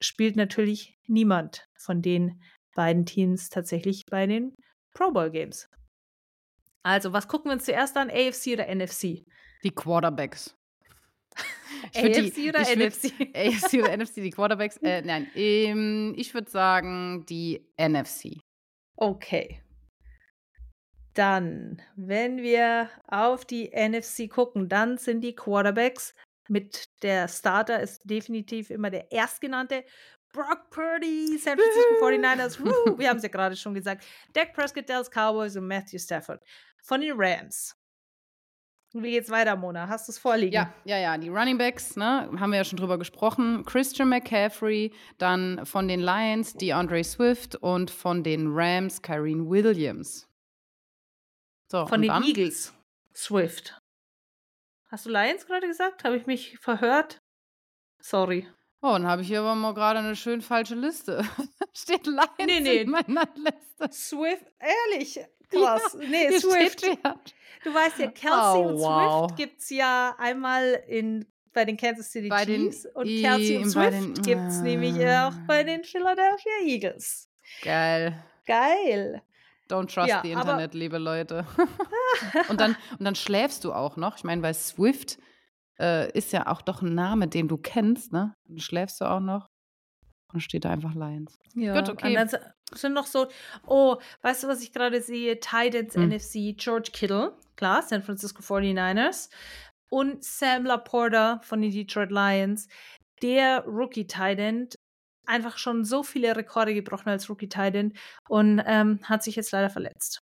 [0.00, 2.40] spielt natürlich niemand von den
[2.74, 4.54] beiden Teams tatsächlich bei den
[4.94, 5.68] Pro Bowl Games.
[6.82, 9.24] Also, was gucken wir uns zuerst an, AFC oder NFC?
[9.62, 10.56] Die Quarterbacks.
[11.94, 13.18] AFC die, oder NFC?
[13.18, 14.76] Würd, AFC oder NFC, die Quarterbacks?
[14.78, 18.40] Äh, nein, ähm, ich würde sagen die NFC.
[18.96, 19.62] Okay.
[21.14, 26.14] Dann, wenn wir auf die NFC gucken, dann sind die Quarterbacks
[26.48, 29.84] mit der Starter ist definitiv immer der erstgenannte
[30.32, 34.88] Brock Purdy, San Francisco 49ers, woo, wir haben es ja gerade schon gesagt, Dak Prescott,
[34.88, 36.42] Dallas Cowboys und Matthew Stafford
[36.82, 37.76] von den Rams.
[38.94, 39.88] Wie geht's weiter, Mona?
[39.88, 40.52] Hast du es vorliegen?
[40.52, 41.16] Ja, ja, ja.
[41.16, 43.64] Die Running Backs, ne, haben wir ja schon drüber gesprochen.
[43.64, 50.28] Christian McCaffrey, dann von den Lions DeAndre Swift und von den Rams Kyrene Williams.
[51.70, 52.22] So, von den dann?
[52.22, 52.74] Eagles
[53.14, 53.80] Swift.
[54.90, 56.04] Hast du Lions gerade gesagt?
[56.04, 57.22] Habe ich mich verhört?
[57.98, 58.46] Sorry.
[58.84, 61.24] Oh, dann habe ich hier aber mal gerade eine schön falsche Liste.
[61.72, 62.76] Steht Lions nee, nee.
[62.78, 63.92] in meiner Liste.
[63.92, 65.96] Swift, ehrlich, krass.
[66.00, 66.82] Ja, nee, Swift.
[67.62, 69.26] Du weißt ja, Kelsey oh, und wow.
[69.28, 73.56] Swift gibt es ja einmal in, bei den Kansas City bei Chiefs den, und Kelsey
[73.58, 77.30] und Swift gibt es nämlich auch bei den Philadelphia Eagles.
[77.62, 78.20] Geil.
[78.46, 79.22] Geil.
[79.70, 81.46] Don't trust ja, the Internet, liebe Leute.
[82.48, 84.16] und, dann, und dann schläfst du auch noch.
[84.16, 85.18] Ich meine, bei Swift
[85.82, 88.34] äh, ist ja auch doch ein Name, den du kennst, ne?
[88.48, 89.48] Dann schläfst du auch noch.
[90.32, 91.38] Und steht da einfach Lions.
[91.54, 92.08] Ja, Gut, okay.
[92.08, 92.28] Und dann
[92.72, 93.28] sind noch so,
[93.66, 95.38] oh, weißt du, was ich gerade sehe?
[95.40, 96.08] Titans hm.
[96.08, 99.28] NFC, George Kittle, klar, San Francisco 49ers.
[99.90, 102.68] und Sam Laporta von den Detroit Lions,
[103.20, 104.68] der Rookie Titan,
[105.26, 107.92] einfach schon so viele Rekorde gebrochen als Rookie Titan
[108.28, 110.22] und ähm, hat sich jetzt leider verletzt.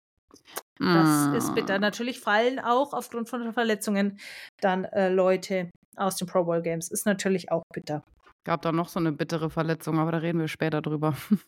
[0.80, 1.78] Das ist bitter.
[1.78, 1.82] Mm.
[1.82, 4.18] Natürlich fallen auch aufgrund von Verletzungen
[4.62, 6.90] dann äh, Leute aus den Pro Bowl Games.
[6.90, 8.04] Ist natürlich auch bitter.
[8.46, 11.16] Gab da noch so eine bittere Verletzung, aber da reden wir später drüber.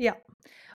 [0.00, 0.16] Ja.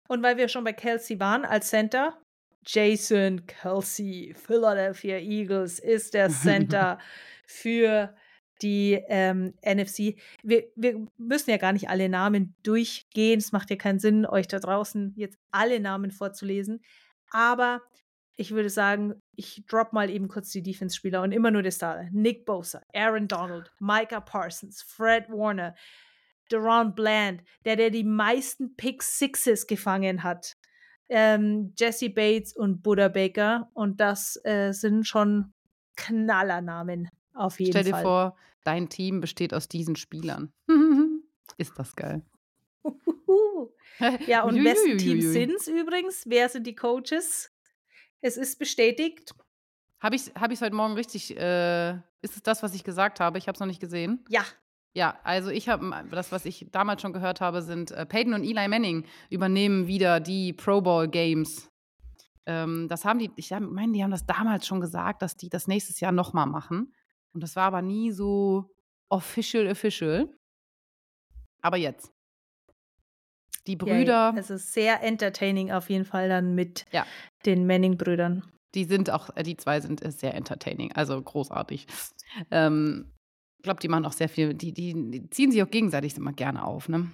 [0.09, 2.21] Und weil wir schon bei Kelsey waren als Center,
[2.65, 6.99] Jason Kelsey, Philadelphia Eagles, ist der Center
[7.45, 8.13] für
[8.61, 10.19] die ähm, NFC.
[10.43, 13.39] Wir, wir müssen ja gar nicht alle Namen durchgehen.
[13.39, 16.81] Es macht ja keinen Sinn, euch da draußen jetzt alle Namen vorzulesen.
[17.33, 17.81] Aber
[18.35, 22.03] ich würde sagen, ich drop mal eben kurz die Defense-Spieler und immer nur das da.
[22.11, 25.75] Nick Bosa, Aaron Donald, Micah Parsons, Fred Warner,
[26.51, 30.55] Deron Bland, der, der die meisten Pick Sixes gefangen hat.
[31.09, 33.69] Ähm, Jesse Bates und Buddha Baker.
[33.73, 35.53] Und das äh, sind schon
[35.95, 38.03] Knallernamen auf jeden Stell dir Fall.
[38.03, 40.51] vor, dein Team besteht aus diesen Spielern.
[41.57, 42.23] Ist das geil.
[44.27, 45.33] Ja, und wessen Team Uiuiuiui.
[45.33, 46.23] sind es übrigens?
[46.27, 47.51] Wer sind die Coaches?
[48.21, 49.33] Es ist bestätigt.
[49.99, 53.37] Habe ich es hab heute Morgen richtig, äh, ist es das, was ich gesagt habe?
[53.37, 54.25] Ich habe es noch nicht gesehen.
[54.29, 54.43] Ja,
[54.93, 58.43] Ja, also ich habe, das, was ich damals schon gehört habe, sind äh, Peyton und
[58.43, 61.69] Eli Manning übernehmen wieder die Pro Bowl Games.
[62.45, 65.67] Ähm, das haben die, ich meine, die haben das damals schon gesagt, dass die das
[65.67, 66.93] nächstes Jahr nochmal machen.
[67.33, 68.69] Und das war aber nie so
[69.09, 70.29] official, official.
[71.61, 72.12] Aber jetzt.
[73.67, 74.33] Die Brüder.
[74.37, 77.05] Es ist sehr entertaining auf jeden Fall dann mit Ja.
[77.45, 78.43] den Manning-Brüdern.
[78.75, 81.85] die sind auch, äh, die zwei sind äh, sehr entertaining, also großartig.
[82.51, 83.11] Ähm,
[83.59, 86.33] ich glaube, die machen auch sehr viel, die, die, die ziehen sich auch gegenseitig immer
[86.33, 87.11] gerne auf, ne?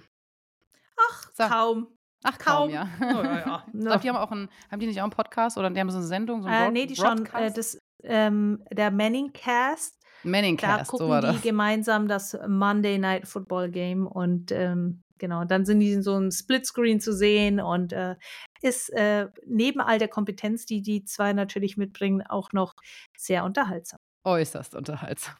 [0.96, 1.44] Ach, So.
[1.44, 1.86] kaum.
[2.22, 2.70] Ach, kaum, Kaum.
[2.70, 2.88] ja.
[3.00, 3.64] Oh, ja, ja.
[3.72, 5.90] Ich glaube, die haben auch einen, haben die nicht auch einen Podcast oder die haben
[5.90, 7.24] so eine Sendung, so einen Äh, nee, die schon.
[7.34, 11.42] Äh, das, ähm, der Manning-Cast, da Manningcast, gucken so die das.
[11.42, 16.32] gemeinsam das Monday Night Football Game und ähm, genau, dann sind die in so einem
[16.32, 18.16] Splitscreen zu sehen und äh,
[18.62, 22.74] ist äh, neben all der Kompetenz, die die zwei natürlich mitbringen, auch noch
[23.16, 24.00] sehr unterhaltsam.
[24.24, 25.36] Äußerst unterhaltsam.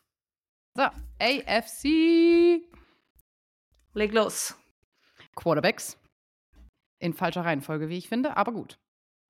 [0.76, 0.84] So,
[1.18, 2.62] AFC
[3.92, 4.56] Leg los.
[5.34, 5.98] Quarterbacks.
[7.00, 8.78] In falscher Reihenfolge, wie ich finde, aber gut.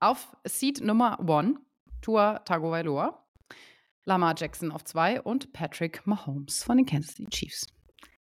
[0.01, 1.59] Auf Seed Nummer 1,
[2.03, 3.27] Tua Tagovailoa,
[4.05, 7.69] Lamar Jackson auf 2 und Patrick Mahomes von den Kansas City Chiefs.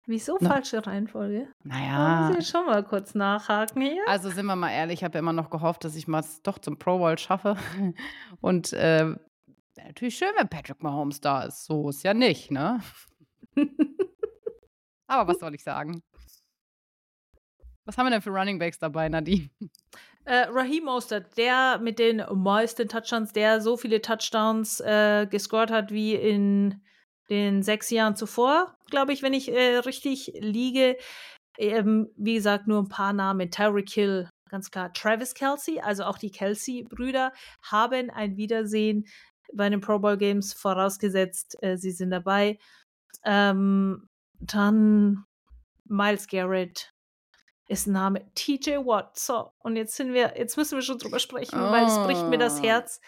[0.09, 0.51] Wieso Na.
[0.51, 1.49] falsche Reihenfolge?
[1.65, 4.05] Da Naja, muss ich schon mal kurz nachhaken hier.
[4.07, 6.43] also sind wir mal ehrlich, ich habe ja immer noch gehofft, dass ich mal es
[6.43, 7.57] doch zum Pro Bowl schaffe.
[8.41, 9.15] Und äh,
[9.77, 11.65] natürlich schön, wenn Patrick Mahomes da ist.
[11.67, 12.81] So ist ja nicht, ne?
[15.09, 16.03] Aber was soll ich sagen?
[17.85, 19.49] Was haben wir denn für Running Backs dabei, Nadine?
[20.25, 25.93] Äh, Raheem Mostert, der mit den meisten Touchdowns, der so viele Touchdowns äh, gescored hat
[25.93, 26.83] wie in
[27.31, 30.97] den sechs Jahren zuvor, glaube ich, wenn ich äh, richtig liege.
[31.59, 33.51] Ähm, wie gesagt, nur ein paar Namen.
[33.51, 34.93] Tyreek Hill, ganz klar.
[34.93, 39.07] Travis Kelsey, also auch die Kelsey-Brüder, haben ein Wiedersehen
[39.55, 41.57] bei den Pro Bowl Games vorausgesetzt.
[41.63, 42.59] Äh, sie sind dabei.
[43.25, 44.09] Ähm,
[44.41, 45.25] dann
[45.85, 46.91] Miles Garrett,
[47.69, 49.19] ist Name TJ Watt.
[49.19, 52.39] So, und jetzt sind wir, jetzt müssen wir schon drüber sprechen, weil es bricht mir
[52.39, 52.65] das Ah.
[52.65, 53.01] Herz.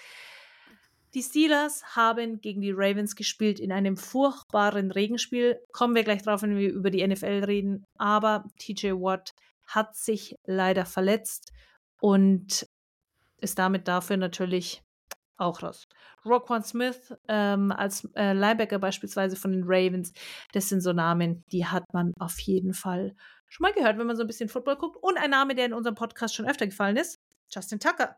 [1.19, 5.59] Die Steelers haben gegen die Ravens gespielt in einem furchtbaren Regenspiel.
[5.73, 7.85] Kommen wir gleich drauf, wenn wir über die NFL reden.
[7.97, 9.35] Aber TJ Watt
[9.67, 11.51] hat sich leider verletzt
[12.01, 12.69] und
[13.39, 14.85] ist damit dafür natürlich
[15.39, 15.89] auch raus.
[16.25, 20.13] Roquan Smith ähm, als äh, Linebacker beispielsweise von den Ravens,
[20.53, 23.17] das sind so Namen, die hat man auf jeden Fall
[23.49, 24.97] schon mal gehört, wenn man so ein bisschen Football guckt.
[25.03, 27.19] Und ein Name, der in unserem Podcast schon öfter gefallen ist,
[27.51, 28.15] Justin Tucker.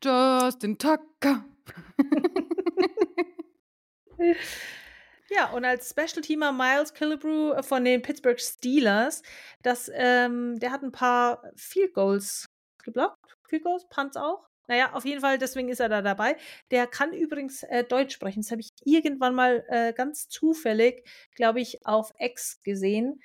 [0.00, 1.44] Justin Tucker.
[5.34, 9.22] Ja, und als Special-Teamer Miles Killebrew von den Pittsburgh Steelers,
[9.62, 12.50] das, ähm, der hat ein paar Field Goals
[12.84, 13.16] geblockt.
[13.48, 14.46] Field Goals, Punts auch.
[14.68, 16.36] Naja, auf jeden Fall, deswegen ist er da dabei.
[16.70, 18.42] Der kann übrigens äh, Deutsch sprechen.
[18.42, 23.20] Das habe ich irgendwann mal äh, ganz zufällig, glaube ich, auf X gesehen,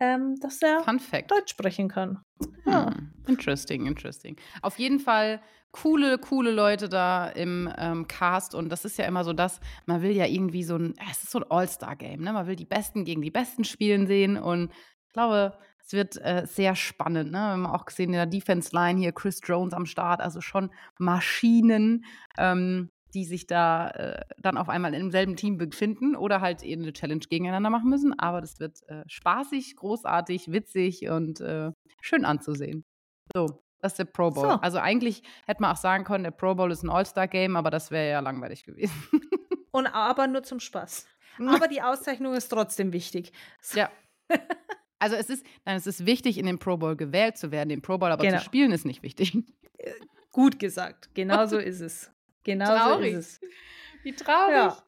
[0.00, 1.30] ähm, dass er Fun Fact.
[1.30, 2.20] Deutsch sprechen kann.
[2.66, 2.86] Ja.
[2.86, 4.36] Hm, Interesting, interesting.
[4.62, 5.40] Auf jeden Fall
[5.72, 10.02] coole, coole Leute da im ähm, Cast und das ist ja immer so das, man
[10.02, 12.32] will ja irgendwie so ein, es ist so ein All-Star-Game, ne?
[12.32, 14.72] Man will die Besten gegen die Besten spielen sehen und
[15.06, 17.38] ich glaube, es wird äh, sehr spannend, ne?
[17.38, 22.04] Wir haben auch gesehen in der Defense-Line hier Chris Jones am Start, also schon Maschinen,
[22.38, 26.82] ähm, die sich da äh, dann auf einmal im selben Team befinden oder halt eben
[26.82, 28.18] eine Challenge gegeneinander machen müssen.
[28.18, 32.84] Aber das wird äh, spaßig, großartig, witzig und äh, schön anzusehen.
[33.34, 34.44] So, das ist der Pro Bowl.
[34.44, 34.50] So.
[34.60, 37.90] Also eigentlich hätte man auch sagen können, der Pro Bowl ist ein All-Star-Game, aber das
[37.90, 38.94] wäre ja langweilig gewesen.
[39.70, 41.06] und aber nur zum Spaß.
[41.46, 43.32] Aber die Auszeichnung ist trotzdem wichtig.
[43.74, 43.90] Ja.
[45.00, 47.68] Also es ist, nein, es ist wichtig, in den Pro Bowl gewählt zu werden.
[47.68, 48.38] Den Pro Bowl aber Genau.
[48.38, 49.38] zu spielen ist nicht wichtig.
[50.32, 51.14] Gut gesagt.
[51.14, 52.10] Genau so ist es.
[52.48, 53.14] Genau so Traurig.
[53.14, 53.50] ist es.
[54.02, 54.54] Wie traurig.
[54.54, 54.82] Ja.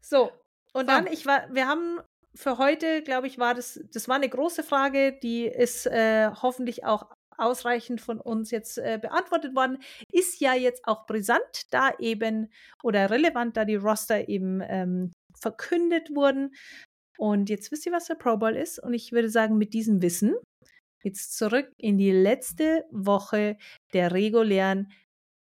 [0.00, 0.30] So,
[0.72, 0.92] und So.
[0.94, 2.00] dann, ich war, wir haben
[2.34, 6.84] für heute, glaube ich, war das, das war eine große Frage, die ist äh, hoffentlich
[6.84, 9.78] auch ausreichend von uns jetzt äh, beantwortet worden.
[10.12, 16.14] Ist ja jetzt auch brisant, da eben oder relevant, da die Roster eben ähm, verkündet
[16.14, 16.54] wurden.
[17.18, 18.78] Und jetzt wisst ihr, was der Pro Bowl ist.
[18.78, 20.34] Und ich würde sagen, mit diesem Wissen
[21.02, 23.56] jetzt zurück in die letzte Woche
[23.94, 24.92] der regulären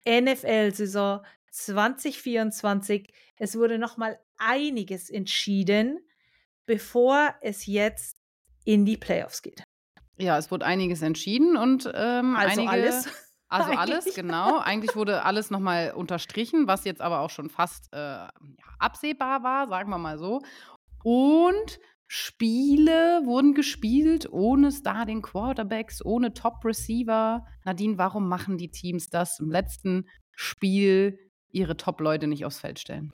[0.06, 3.12] NFL-Saison 2024.
[3.38, 5.98] Es wurde noch mal einiges entschieden,
[6.66, 8.18] bevor es jetzt
[8.64, 9.62] in die Playoffs geht.
[10.18, 13.08] Ja, es wurde einiges entschieden und ähm, Also einige, alles.
[13.48, 14.14] Also alles, Eigentlich.
[14.16, 14.58] genau.
[14.58, 18.30] Eigentlich wurde alles nochmal unterstrichen, was jetzt aber auch schon fast äh, ja,
[18.80, 20.42] absehbar war, sagen wir mal so.
[21.04, 27.44] Und Spiele wurden gespielt ohne Starting Quarterbacks, ohne Top Receiver.
[27.64, 31.18] Nadine, warum machen die Teams das im letzten Spiel
[31.50, 33.12] ihre Top-Leute nicht aufs Feld stellen?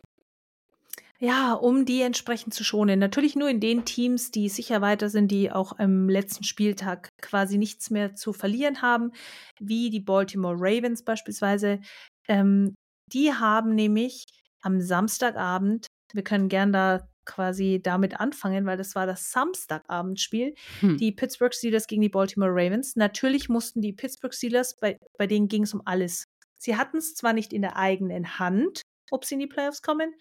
[1.18, 2.98] Ja, um die entsprechend zu schonen.
[2.98, 7.58] Natürlich nur in den Teams, die sicher weiter sind, die auch am letzten Spieltag quasi
[7.58, 9.12] nichts mehr zu verlieren haben,
[9.60, 11.78] wie die Baltimore Ravens beispielsweise.
[12.26, 12.74] Ähm,
[13.12, 14.24] die haben nämlich
[14.62, 20.96] am Samstagabend, wir können gern da quasi damit anfangen, weil das war das Samstagabendspiel, Hm.
[20.98, 22.96] die Pittsburgh Steelers gegen die Baltimore Ravens.
[22.96, 26.24] Natürlich mussten die Pittsburgh Steelers, bei, bei denen ging es um alles.
[26.58, 30.14] Sie hatten es zwar nicht in der eigenen Hand, ob sie in die Playoffs kommen.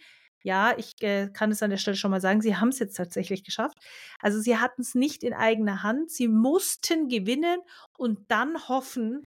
[0.44, 2.96] Ja, ich äh, kann es an der Stelle schon mal sagen, sie haben es jetzt
[2.98, 3.78] tatsächlich geschafft.
[4.20, 6.10] Also sie hatten es nicht in eigener Hand.
[6.10, 7.60] Sie mussten gewinnen
[7.96, 9.24] und dann hoffen,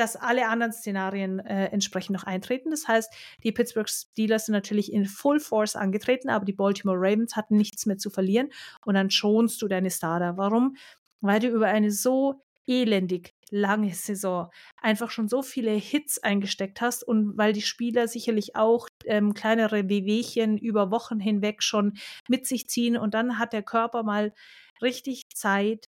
[0.00, 2.70] dass alle anderen Szenarien äh, entsprechend noch eintreten.
[2.70, 3.12] Das heißt,
[3.44, 7.86] die Pittsburgh Steelers sind natürlich in Full Force angetreten, aber die Baltimore Ravens hatten nichts
[7.86, 8.48] mehr zu verlieren
[8.84, 10.36] und dann schonst du deine Starter.
[10.36, 10.76] Warum?
[11.20, 17.02] Weil du über eine so elendig lange Saison einfach schon so viele Hits eingesteckt hast
[17.02, 22.68] und weil die Spieler sicherlich auch ähm, kleinere Wehwehchen über Wochen hinweg schon mit sich
[22.68, 24.32] ziehen und dann hat der Körper mal
[24.80, 25.89] richtig Zeit,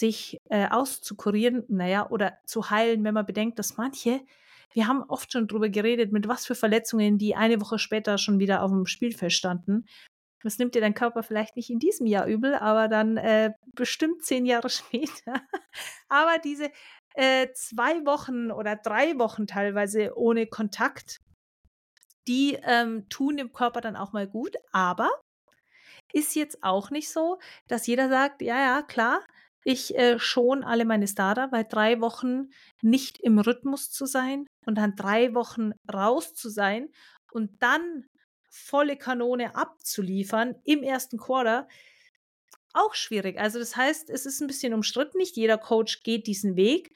[0.00, 4.20] sich äh, auszukurieren, naja, oder zu heilen, wenn man bedenkt, dass manche,
[4.72, 8.38] wir haben oft schon drüber geredet, mit was für Verletzungen, die eine Woche später schon
[8.38, 9.86] wieder auf dem Spielfeld standen.
[10.42, 14.24] Das nimmt dir dein Körper vielleicht nicht in diesem Jahr übel, aber dann äh, bestimmt
[14.24, 15.42] zehn Jahre später.
[16.08, 16.70] aber diese
[17.14, 21.20] äh, zwei Wochen oder drei Wochen teilweise ohne Kontakt,
[22.26, 24.56] die ähm, tun dem Körper dann auch mal gut.
[24.72, 25.10] Aber
[26.12, 29.20] ist jetzt auch nicht so, dass jeder sagt, ja, ja, klar,
[29.64, 32.50] ich äh, schon alle meine Starter, weil drei Wochen
[32.82, 36.88] nicht im Rhythmus zu sein und dann drei Wochen raus zu sein
[37.32, 38.06] und dann
[38.50, 41.68] volle Kanone abzuliefern im ersten Quarter,
[42.72, 43.38] auch schwierig.
[43.38, 45.18] Also das heißt, es ist ein bisschen umstritten.
[45.18, 46.92] Nicht jeder Coach geht diesen Weg.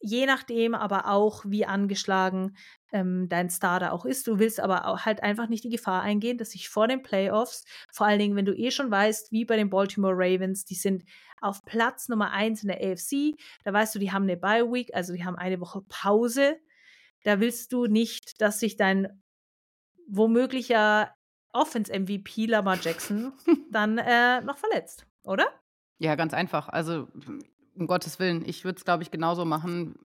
[0.00, 2.56] Je nachdem aber auch, wie angeschlagen
[2.94, 4.26] ähm, dein Starter auch ist.
[4.26, 7.64] Du willst aber auch halt einfach nicht die Gefahr eingehen, dass sich vor den Playoffs,
[7.92, 11.04] vor allen Dingen, wenn du eh schon weißt, wie bei den Baltimore Ravens, die sind
[11.40, 13.36] auf Platz Nummer eins in der AFC.
[13.64, 16.56] Da weißt du, die haben eine Bye Week, also die haben eine Woche Pause.
[17.24, 19.20] Da willst du nicht, dass sich dein
[20.06, 21.10] womöglicher
[21.52, 23.32] Offense-MVP Lamar Jackson
[23.72, 25.46] dann äh, noch verletzt, oder?
[25.98, 26.68] Ja, ganz einfach.
[26.68, 27.08] Also,
[27.74, 29.96] um Gottes Willen, ich würde es, glaube ich, genauso machen.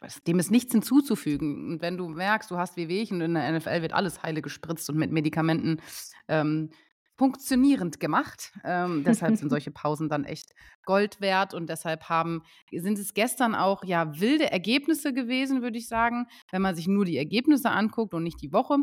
[0.00, 1.72] Weiß, dem ist nichts hinzuzufügen.
[1.72, 4.88] Und wenn du merkst, du hast Wehwehchen und in der NFL wird alles heile gespritzt
[4.90, 5.80] und mit Medikamenten
[6.28, 6.70] ähm,
[7.18, 8.52] funktionierend gemacht.
[8.64, 13.56] Ähm, deshalb sind solche Pausen dann echt Gold wert und deshalb haben, sind es gestern
[13.56, 18.14] auch ja wilde Ergebnisse gewesen, würde ich sagen, wenn man sich nur die Ergebnisse anguckt
[18.14, 18.78] und nicht die Woche.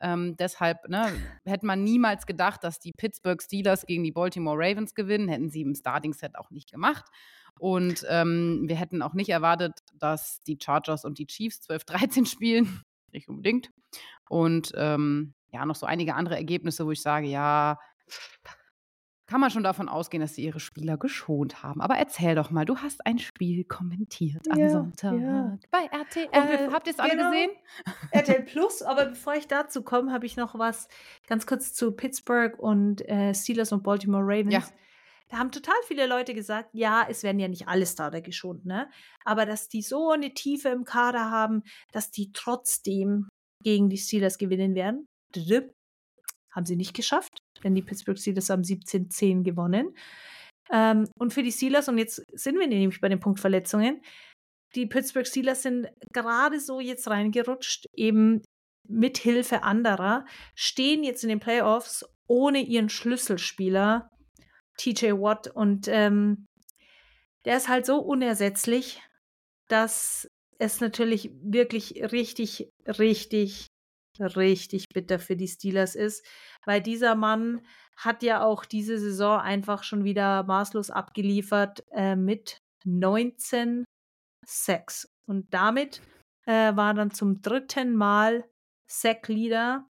[0.00, 1.12] Ähm, deshalb ne,
[1.44, 5.28] hätte man niemals gedacht, dass die Pittsburgh Steelers gegen die Baltimore Ravens gewinnen.
[5.28, 7.04] Hätten sie im Starting-Set auch nicht gemacht.
[7.58, 12.82] Und ähm, wir hätten auch nicht erwartet, dass die Chargers und die Chiefs 12-13 spielen.
[13.12, 13.70] Nicht unbedingt.
[14.28, 17.78] Und ähm, ja, noch so einige andere Ergebnisse, wo ich sage, ja,
[19.26, 21.80] kann man schon davon ausgehen, dass sie ihre Spieler geschont haben.
[21.80, 25.58] Aber erzähl doch mal, du hast ein Spiel kommentiert am Ja, Sonntag ja.
[25.70, 26.28] bei RTL.
[26.32, 27.30] Wir- Habt ihr es alle genau.
[27.30, 27.50] gesehen?
[28.10, 30.88] RTL Plus, aber bevor ich dazu komme, habe ich noch was
[31.26, 34.52] ganz kurz zu Pittsburgh und äh, Steelers und Baltimore Ravens.
[34.52, 34.62] Ja.
[35.30, 38.90] Da haben total viele Leute gesagt, ja, es werden ja nicht alle Starter geschont, ne?
[39.24, 41.62] Aber dass die so eine Tiefe im Kader haben,
[41.92, 43.28] dass die trotzdem
[43.62, 45.06] gegen die Steelers gewinnen werden.
[46.50, 49.96] Haben sie nicht geschafft, denn die Pittsburgh Steelers haben 17-10 gewonnen.
[50.70, 54.00] Ähm, und für die Steelers, und jetzt sind wir nämlich bei den Punktverletzungen,
[54.74, 58.42] die Pittsburgh Steelers sind gerade so jetzt reingerutscht, eben
[58.88, 64.10] mithilfe anderer, stehen jetzt in den Playoffs ohne ihren Schlüsselspieler,
[64.76, 65.48] TJ Watt.
[65.48, 66.46] Und ähm,
[67.44, 69.02] der ist halt so unersetzlich,
[69.68, 73.66] dass es natürlich wirklich richtig, richtig,
[74.18, 76.24] richtig bitter für die Steelers ist,
[76.64, 77.66] weil dieser Mann
[77.96, 83.84] hat ja auch diese Saison einfach schon wieder maßlos abgeliefert äh, mit 19
[84.46, 85.08] Sacks.
[85.26, 86.02] Und damit
[86.46, 88.44] äh, war dann zum dritten Mal
[88.86, 89.88] Sack-Leader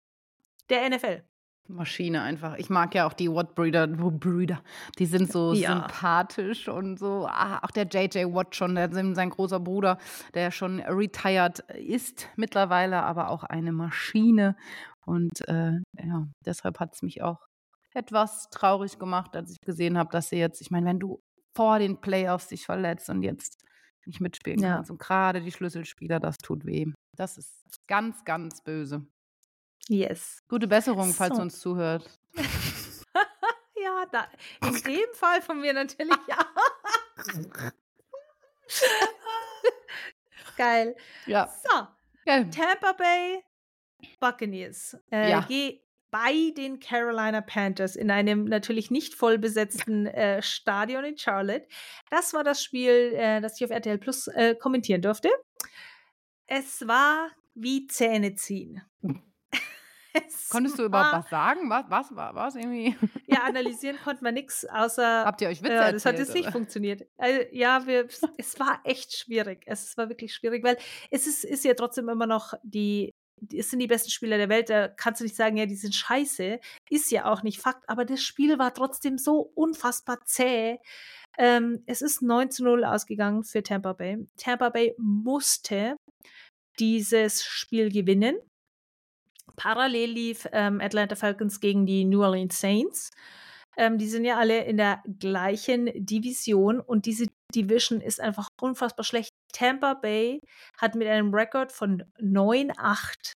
[0.69, 1.23] der NFL.
[1.67, 2.55] Maschine einfach.
[2.57, 4.61] Ich mag ja auch die Watt Brüder, Brüder.
[4.99, 5.73] Die sind so ja.
[5.73, 7.27] sympathisch und so.
[7.29, 9.97] Ah, auch der JJ Watt schon, der, sein großer Bruder,
[10.33, 14.55] der schon retired ist mittlerweile, aber auch eine Maschine.
[15.05, 17.47] Und äh, ja, deshalb hat es mich auch
[17.93, 21.21] etwas traurig gemacht, als ich gesehen habe, dass sie jetzt, ich meine, wenn du
[21.55, 23.63] vor den Playoffs dich verletzt und jetzt
[24.05, 24.75] nicht mitspielen ja.
[24.75, 26.85] kannst und gerade die Schlüsselspieler, das tut weh.
[27.15, 29.05] Das ist ganz, ganz böse.
[29.87, 30.43] Yes.
[30.49, 31.41] Gute Besserung, falls so.
[31.41, 32.09] uns zuhört.
[33.75, 34.27] ja, da,
[34.67, 36.37] in dem Fall von mir natürlich ja.
[40.57, 40.95] Geil.
[41.25, 41.47] Ja.
[41.47, 41.87] So.
[42.25, 42.49] Geil.
[42.49, 43.43] Tampa Bay
[44.19, 44.97] Buccaneers.
[45.11, 45.47] Äh, ja.
[46.11, 51.67] bei den Carolina Panthers in einem natürlich nicht vollbesetzten äh, Stadion in Charlotte.
[52.09, 55.29] Das war das Spiel, äh, das ich auf RTL Plus äh, kommentieren durfte.
[56.47, 58.81] Es war wie Zähne ziehen.
[60.49, 61.69] Konntest du überhaupt was sagen?
[61.69, 62.95] Was, was war was irgendwie?
[63.27, 65.25] Ja, analysieren konnte man nichts, außer.
[65.25, 67.03] Habt ihr euch Witze äh, Das hat jetzt nicht funktioniert.
[67.17, 68.07] Also, ja, wir,
[68.37, 69.63] es war echt schwierig.
[69.65, 70.77] Es war wirklich schwierig, weil
[71.11, 73.13] es ist, ist ja trotzdem immer noch die.
[73.53, 75.93] Es sind die besten Spieler der Welt, da kannst du nicht sagen, ja, die sind
[75.93, 76.59] scheiße.
[76.89, 80.79] Ist ja auch nicht Fakt, aber das Spiel war trotzdem so unfassbar zäh.
[81.37, 84.25] Ähm, es ist 9 zu 0 ausgegangen für Tampa Bay.
[84.37, 85.97] Tampa Bay musste
[86.79, 88.37] dieses Spiel gewinnen
[89.57, 93.11] Parallel lief ähm, Atlanta Falcons gegen die New Orleans Saints.
[93.75, 99.03] Ähm, die sind ja alle in der gleichen Division und diese Division ist einfach unfassbar
[99.03, 99.31] schlecht.
[99.53, 100.39] Tampa Bay
[100.77, 103.33] hat mit einem Rekord von 9-8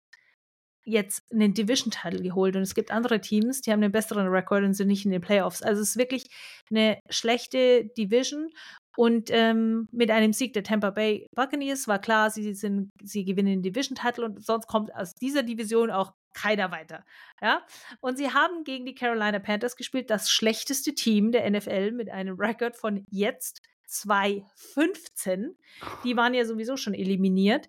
[0.84, 4.74] jetzt einen Division-Title geholt und es gibt andere Teams, die haben einen besseren Rekord und
[4.74, 5.61] sind nicht in den Playoffs.
[5.61, 6.30] Also es ist wirklich
[6.69, 8.49] eine schlechte Division
[8.97, 13.61] und ähm, mit einem Sieg der Tampa Bay Buccaneers war klar, sie, sind, sie gewinnen
[13.61, 17.05] den Division-Title und sonst kommt aus dieser Division auch keiner weiter.
[17.41, 17.65] Ja?
[17.99, 22.35] Und sie haben gegen die Carolina Panthers gespielt, das schlechteste Team der NFL mit einem
[22.37, 25.55] Rekord von jetzt 2-15.
[26.03, 27.67] Die waren ja sowieso schon eliminiert.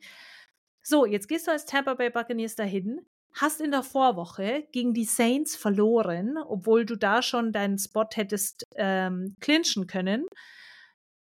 [0.83, 3.01] So, jetzt gehst du als Tampa Bay Buccaneers dahin,
[3.35, 8.65] hast in der Vorwoche gegen die Saints verloren, obwohl du da schon deinen Spot hättest
[8.77, 10.27] ähm, clinchen können.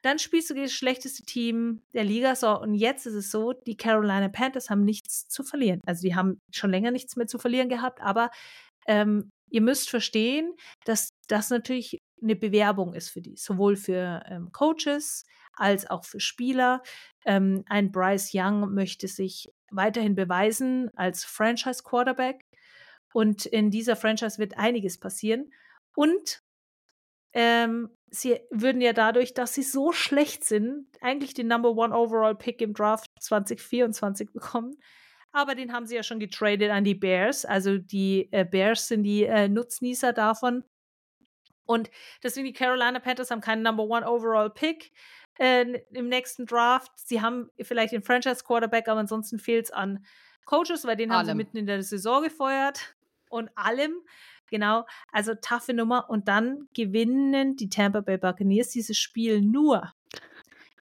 [0.07, 2.33] Dann spielst du gegen das schlechteste Team der Liga.
[2.33, 5.81] So, und jetzt ist es so, die Carolina Panthers haben nichts zu verlieren.
[5.85, 8.31] Also die haben schon länger nichts mehr zu verlieren gehabt, aber
[8.87, 10.53] ähm, ihr müsst verstehen,
[10.85, 16.21] dass das natürlich eine Bewerbung ist für die, sowohl für ähm, Coaches als auch für
[16.21, 16.83] Spieler.
[17.25, 22.45] Ähm, ein Bryce Young möchte sich weiterhin beweisen als Franchise Quarterback
[23.11, 25.51] und in dieser Franchise wird einiges passieren.
[25.97, 26.43] Und
[27.37, 32.33] ähm, sie würden ja dadurch, dass sie so schlecht sind, eigentlich den Number One Overall
[32.33, 34.75] Pick im Draft 2024 bekommen.
[35.31, 37.45] Aber den haben sie ja schon getradet an die Bears.
[37.45, 40.63] Also die äh, Bears sind die äh, Nutznießer davon.
[41.67, 41.91] Und
[42.23, 44.91] deswegen die Carolina Panthers haben keinen Number One Overall Pick
[45.37, 46.91] äh, im nächsten Draft.
[46.95, 50.03] Sie haben vielleicht den Franchise Quarterback, aber ansonsten fehlt es an
[50.45, 51.19] Coaches, weil den allem.
[51.19, 52.95] haben sie mitten in der Saison gefeuert
[53.29, 53.93] und allem.
[54.49, 56.09] Genau, also taffe Nummer.
[56.09, 59.91] Und dann gewinnen die Tampa Bay Buccaneers dieses Spiel nur,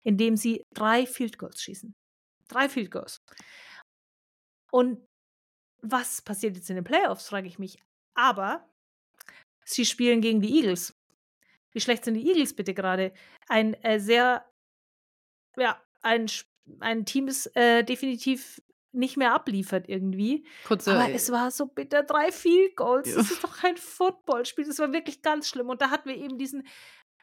[0.04, 1.94] indem sie drei Field Goals schießen.
[2.48, 3.18] Drei Field Goals.
[4.70, 5.04] Und
[5.82, 7.78] was passiert jetzt in den Playoffs, frage ich mich.
[8.14, 8.68] Aber
[9.64, 10.96] sie spielen gegen die Eagles.
[11.72, 13.12] Wie schlecht sind die Eagles bitte gerade?
[13.48, 14.48] Ein äh, sehr,
[15.56, 16.26] ja, ein,
[16.80, 18.62] ein Team ist äh, definitiv
[18.96, 20.46] nicht mehr abliefert irgendwie.
[20.66, 22.02] Kurze, Aber es war so bitter.
[22.02, 23.10] Drei Field Goals.
[23.10, 23.16] Ja.
[23.16, 24.66] Das ist doch kein Footballspiel.
[24.66, 25.68] Das war wirklich ganz schlimm.
[25.68, 26.66] Und da hatten wir eben diesen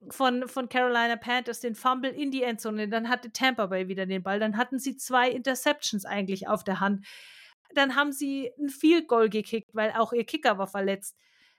[0.09, 2.87] von, von Carolina Panthers den Fumble in die Endzone.
[2.87, 4.39] Dann hatte Tampa Bay wieder den Ball.
[4.39, 7.05] Dann hatten sie zwei Interceptions eigentlich auf der Hand.
[7.73, 11.17] Dann haben sie ein Field Goal gekickt, weil auch ihr Kicker war verletzt.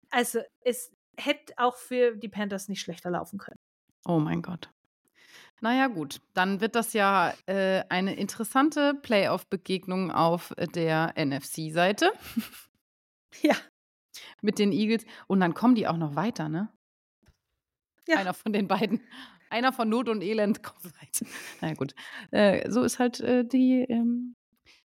[0.10, 3.60] Also es hätte auch für die Panthers nicht schlechter laufen können.
[4.06, 4.70] Oh mein Gott.
[5.64, 12.12] Naja, gut, dann wird das ja äh, eine interessante Playoff-Begegnung auf der NFC-Seite.
[13.42, 13.56] Ja.
[14.44, 15.06] Mit den Eagles.
[15.26, 16.70] Und dann kommen die auch noch weiter, ne?
[18.08, 18.18] Ja.
[18.18, 19.02] Einer von den beiden.
[19.50, 21.26] Einer von Not und Elend kommt weiter.
[21.62, 21.96] Naja, gut.
[22.30, 24.36] Äh, so ist halt äh, die, ähm,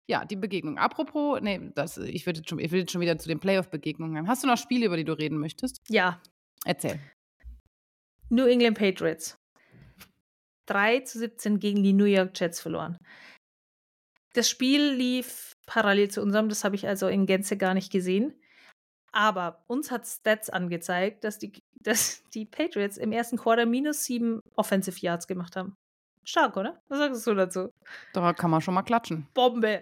[0.05, 0.77] ja, die Begegnung.
[0.77, 4.27] Apropos, nee, das, ich, würde jetzt schon, ich will jetzt schon wieder zu den Playoff-Begegnungen.
[4.27, 5.81] Hast du noch Spiele, über die du reden möchtest?
[5.89, 6.21] Ja.
[6.63, 6.99] Erzähl.
[8.29, 9.35] New England Patriots.
[10.67, 12.97] 3 zu 17 gegen die New York Jets verloren.
[14.33, 18.33] Das Spiel lief parallel zu unserem, das habe ich also in Gänze gar nicht gesehen.
[19.11, 24.41] Aber uns hat Stats angezeigt, dass die, dass die Patriots im ersten Quarter minus sieben
[24.55, 25.75] Offensive Yards gemacht haben.
[26.23, 26.81] Stark, oder?
[26.89, 27.73] Was sagst du dazu?
[28.13, 29.27] Da kann man schon mal klatschen.
[29.33, 29.81] Bombe.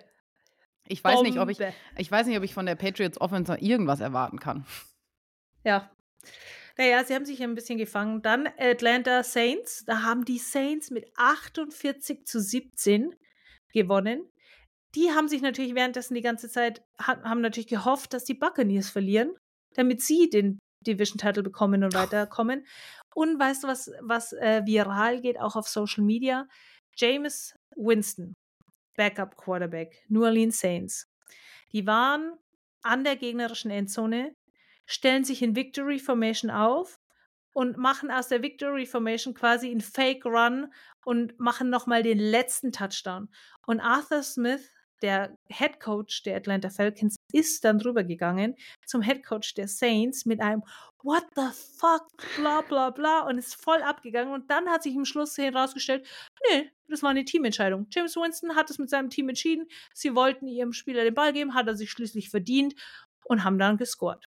[0.87, 1.29] Ich weiß Bombe.
[1.29, 1.59] nicht, ob ich,
[1.97, 4.65] ich weiß nicht, ob ich von der Patriots Offense irgendwas erwarten kann.
[5.63, 5.89] Ja.
[6.77, 8.21] Naja, sie haben sich ein bisschen gefangen.
[8.21, 9.85] Dann Atlanta Saints.
[9.85, 13.15] Da haben die Saints mit 48 zu 17
[13.73, 14.29] gewonnen.
[14.95, 19.35] Die haben sich natürlich währenddessen die ganze Zeit, haben natürlich gehofft, dass die Buccaneers verlieren,
[19.73, 22.65] damit sie den Division Title bekommen und weiterkommen.
[23.13, 26.47] Und weißt du, was, was äh, viral geht, auch auf Social Media?
[26.95, 28.33] James Winston,
[28.95, 31.07] Backup Quarterback, New Orleans Saints.
[31.73, 32.37] Die waren
[32.83, 34.33] an der gegnerischen Endzone,
[34.85, 36.99] stellen sich in Victory Formation auf
[37.53, 40.73] und machen aus der Victory Formation quasi einen Fake Run
[41.05, 43.29] und machen nochmal den letzten Touchdown.
[43.65, 44.71] Und Arthur Smith
[45.01, 48.55] der Head Coach der Atlanta Falcons ist dann drüber gegangen
[48.85, 50.63] zum Head Coach der Saints mit einem
[51.03, 52.07] What the fuck,
[52.37, 54.33] bla bla bla und ist voll abgegangen.
[54.33, 56.07] Und dann hat sich im Schluss herausgestellt,
[56.49, 57.87] nee, das war eine Teamentscheidung.
[57.91, 59.67] James Winston hat es mit seinem Team entschieden.
[59.93, 62.73] Sie wollten ihrem Spieler den Ball geben, hat er sich schließlich verdient
[63.25, 64.25] und haben dann gescored.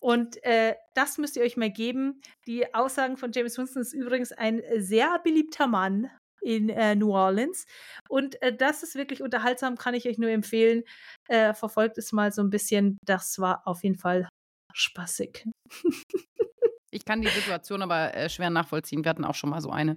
[0.00, 2.20] Und äh, das müsst ihr euch mal geben.
[2.46, 7.66] Die Aussagen von James Winston ist übrigens ein sehr beliebter Mann in äh, New Orleans.
[8.08, 10.84] Und äh, das ist wirklich unterhaltsam, kann ich euch nur empfehlen.
[11.28, 12.98] Äh, verfolgt es mal so ein bisschen.
[13.04, 14.28] Das war auf jeden Fall
[14.72, 15.46] spaßig.
[16.90, 19.04] ich kann die Situation aber äh, schwer nachvollziehen.
[19.04, 19.96] Wir hatten auch schon mal so eine.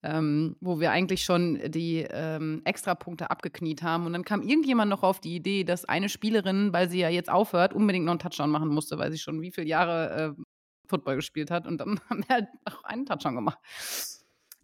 [0.00, 4.06] Ähm, wo wir eigentlich schon die ähm, Extrapunkte abgekniet haben.
[4.06, 7.28] Und dann kam irgendjemand noch auf die Idee, dass eine Spielerin, weil sie ja jetzt
[7.28, 10.42] aufhört, unbedingt noch einen Touchdown machen musste, weil sie schon wie viele Jahre äh,
[10.88, 11.66] Football gespielt hat.
[11.66, 13.58] Und dann haben wir halt auch einen Touchdown gemacht.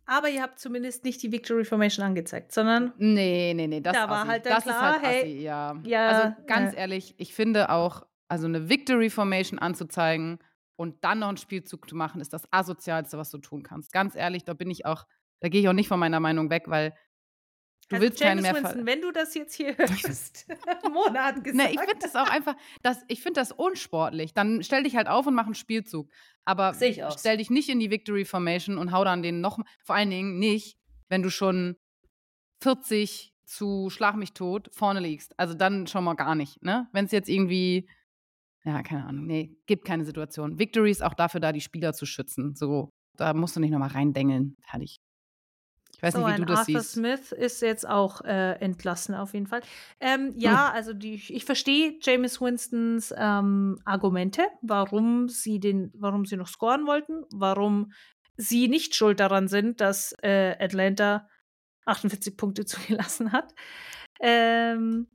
[0.06, 2.92] Aber ihr habt zumindest nicht die Victory Formation angezeigt, sondern.
[2.98, 3.80] Nee, nee, nee.
[3.80, 4.28] Das da war assi.
[4.28, 5.80] halt dann das klar, ist halt hey, assi, ja.
[5.84, 6.08] ja.
[6.08, 10.38] Also ganz äh, ehrlich, ich finde auch, also eine Victory Formation anzuzeigen
[10.76, 13.92] und dann noch einen Spielzug zu machen, ist das asozialste, was du tun kannst.
[13.92, 15.06] Ganz ehrlich, da bin ich auch,
[15.44, 16.94] da gehe ich auch nicht von meiner Meinung weg, weil
[17.90, 20.46] Du also willst James keinen mehr Winston, wenn du das jetzt hier hörst,
[20.90, 21.54] Mona hat gesagt.
[21.54, 24.32] Ne, ich finde das auch einfach, das, ich finde das unsportlich.
[24.32, 26.10] Dann stell dich halt auf und mach einen Spielzug.
[26.46, 30.08] Aber stell dich nicht in die Victory Formation und hau dann den noch, vor allen
[30.08, 30.78] Dingen nicht,
[31.10, 31.76] wenn du schon
[32.62, 35.38] 40 zu Schlag mich tot vorne liegst.
[35.38, 36.88] Also dann schon mal gar nicht, ne?
[36.92, 37.86] Wenn es jetzt irgendwie,
[38.64, 40.58] ja, keine Ahnung, nee, gibt keine Situation.
[40.58, 42.54] Victory ist auch dafür da, die Spieler zu schützen.
[42.54, 44.56] So, da musst du nicht nochmal reindengeln.
[44.62, 44.96] Fertig.
[45.96, 46.92] Ich weiß so, nicht, wie du das Arthur siehst.
[46.92, 49.60] Smith ist jetzt auch äh, entlassen, auf jeden Fall.
[50.00, 56.36] Ähm, ja, also die, ich verstehe James Winstons ähm, Argumente, warum sie den, warum sie
[56.36, 57.92] noch scoren wollten, warum
[58.36, 61.28] sie nicht schuld daran sind, dass äh, Atlanta
[61.86, 63.54] 48 Punkte zugelassen hat.
[64.20, 65.08] Ähm,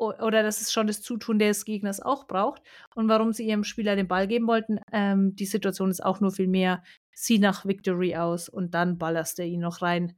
[0.00, 2.62] oder dass es schon das Zutun des Gegners auch braucht
[2.94, 4.80] und warum sie ihrem Spieler den Ball geben wollten.
[4.92, 6.82] Ähm, die Situation ist auch nur viel mehr,
[7.12, 10.14] sieh nach Victory aus und dann ballerst du ihn noch rein.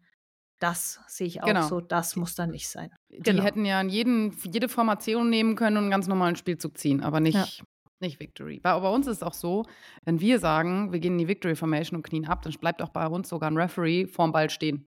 [0.58, 1.66] Das sehe ich auch Genau.
[1.66, 2.90] so, das muss dann nicht sein.
[3.10, 3.42] Die Genau.
[3.42, 7.18] hätten ja in jeden, jede Formation nehmen können und einen ganz normalen Spielzug ziehen, aber
[7.18, 7.64] nicht, Ja.
[8.00, 8.60] nicht Victory.
[8.60, 9.64] Bei, bei uns ist es auch so,
[10.04, 12.90] wenn wir sagen, wir gehen in die Victory Formation und knien ab, dann bleibt auch
[12.90, 14.86] bei uns sogar ein Referee vorm Ball stehen.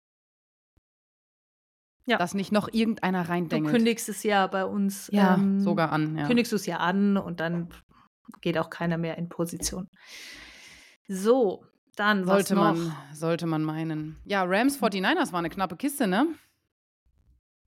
[2.06, 2.18] Ja.
[2.18, 3.74] Dass nicht noch irgendeiner Du reindengelt.
[3.74, 5.08] kündigst es ja bei uns.
[5.12, 6.18] ja, ähm, sogar an.
[6.18, 6.26] Ja.
[6.26, 7.70] kündigst du es ja an und dann
[8.42, 9.88] geht auch keiner mehr in Position.
[11.08, 11.64] So,
[11.94, 12.62] dann was sollte, noch?
[12.74, 14.16] man, sollte man meinen.
[14.24, 16.26] Ja, Rams 49ers war eine knappe Kiste, ne?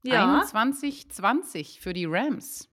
[0.02, 2.68] ja, 21-20 für die Rams.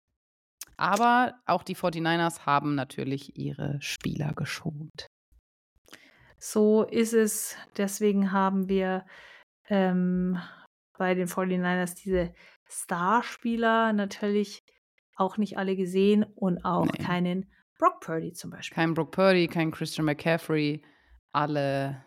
[0.78, 5.08] Aber auch die 49ers haben natürlich ihre Spieler geschont.
[6.38, 7.56] so ist es.
[7.78, 9.06] Deswegen haben wir
[9.70, 10.40] ähm,
[10.98, 12.34] bei den 49ers diese
[12.68, 14.64] Starspieler natürlich
[15.16, 17.04] auch nicht alle gesehen und auch Nee.
[17.04, 18.76] keinen Brock Purdy zum Beispiel.
[18.76, 20.82] Kein Brock Purdy, kein Christian McCaffrey.
[21.32, 22.04] Alle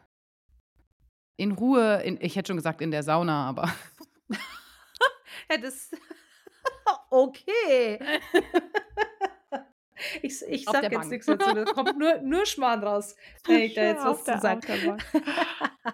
[1.37, 3.73] in Ruhe, in, ich hätte schon gesagt in der Sauna, aber
[5.51, 5.91] Ja, das.
[7.11, 7.99] okay.
[10.23, 11.55] Ich, ich sag jetzt nichts dazu.
[11.55, 13.15] Da kommt nur, nur Schmarrn raus,
[13.47, 14.99] wenn ich da jetzt was zu sagen.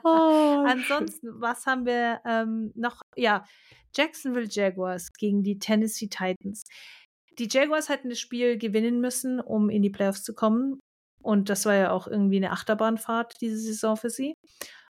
[0.03, 3.03] Oh, Ansonsten, was haben wir ähm, noch?
[3.14, 3.45] Ja,
[3.95, 6.64] Jacksonville Jaguars gegen die Tennessee Titans.
[7.39, 10.81] Die Jaguars hätten das Spiel gewinnen müssen, um in die Playoffs zu kommen.
[11.23, 14.35] Und das war ja auch irgendwie eine Achterbahnfahrt diese Saison für sie.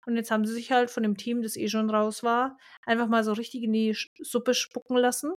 [0.05, 3.07] Und jetzt haben sie sich halt von dem Team, das eh schon raus war, einfach
[3.07, 5.33] mal so richtig in die Suppe spucken lassen.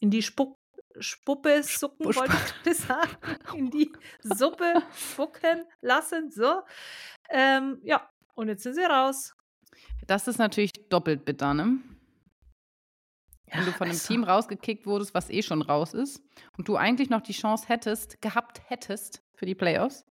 [0.00, 0.56] in die Spuck,
[0.98, 3.56] Spuppe sucken, Sp- wollte ich gerade sagen.
[3.56, 3.92] In die
[4.22, 6.30] Suppe spucken lassen.
[6.30, 6.62] So.
[7.30, 9.34] Ähm, ja, und jetzt sind sie raus.
[10.06, 11.78] Das ist natürlich doppelt bitter, ne?
[13.52, 16.22] Wenn du von einem also- Team rausgekickt wurdest, was eh schon raus ist
[16.56, 20.04] und du eigentlich noch die Chance hättest, gehabt hättest für die Playoffs.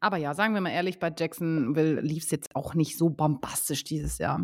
[0.00, 3.84] Aber ja, sagen wir mal ehrlich, bei Jacksonville lief es jetzt auch nicht so bombastisch
[3.84, 4.40] dieses Jahr.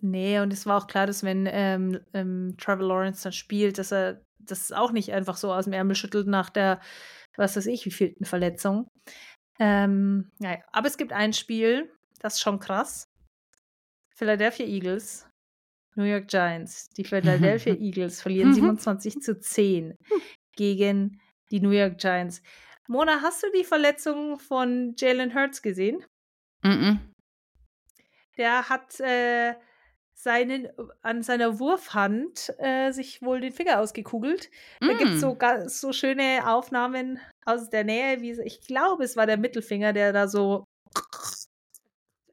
[0.00, 3.92] Nee, und es war auch klar, dass wenn ähm, ähm, Trevor Lawrence dann spielt, dass
[3.92, 6.80] er das auch nicht einfach so aus dem Ärmel schüttelt nach der,
[7.36, 8.88] was weiß ich, wievielten Verletzung.
[9.58, 13.08] Ähm, naja, aber es gibt ein Spiel, das ist schon krass.
[14.14, 15.28] Philadelphia Eagles,
[15.96, 16.88] New York Giants.
[16.90, 19.96] Die Philadelphia Eagles verlieren 27 zu 10
[20.56, 21.20] gegen
[21.50, 22.42] die New York Giants.
[22.88, 26.04] Mona, hast du die Verletzung von Jalen Hurts gesehen?
[26.62, 27.00] Mhm.
[28.38, 29.54] Der hat äh,
[30.14, 30.68] seinen,
[31.02, 34.50] an seiner Wurfhand äh, sich wohl den Finger ausgekugelt.
[34.80, 35.68] Da gibt es so, Mm.
[35.68, 40.26] so schöne Aufnahmen aus der Nähe, wie ich glaube, es war der Mittelfinger, der da
[40.26, 40.64] so.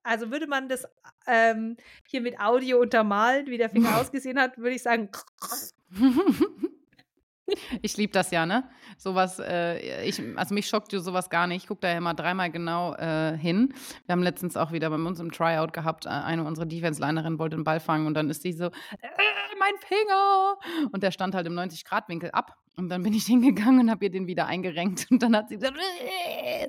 [0.04, 0.86] Also würde man das
[1.28, 1.76] ähm,
[2.08, 5.10] hier mit Audio untermalen, wie der Finger ausgesehen hat, würde ich sagen.
[7.82, 8.64] Ich liebe das ja, ne?
[8.98, 11.64] Sowas, äh, ich, also mich schockt sowas gar nicht.
[11.64, 13.74] Ich gucke da ja immer dreimal genau äh, hin.
[14.06, 17.56] Wir haben letztens auch wieder bei uns im Tryout gehabt, äh, eine unserer Defense-Linerinnen wollte
[17.56, 18.72] den Ball fangen und dann ist die so, äh,
[19.60, 20.56] mein Finger!
[20.92, 22.58] Und der stand halt im 90-Grad-Winkel ab.
[22.78, 25.08] Und dann bin ich hingegangen und habe ihr den wieder eingerenkt.
[25.12, 26.68] Und dann hat sie gesagt, äh.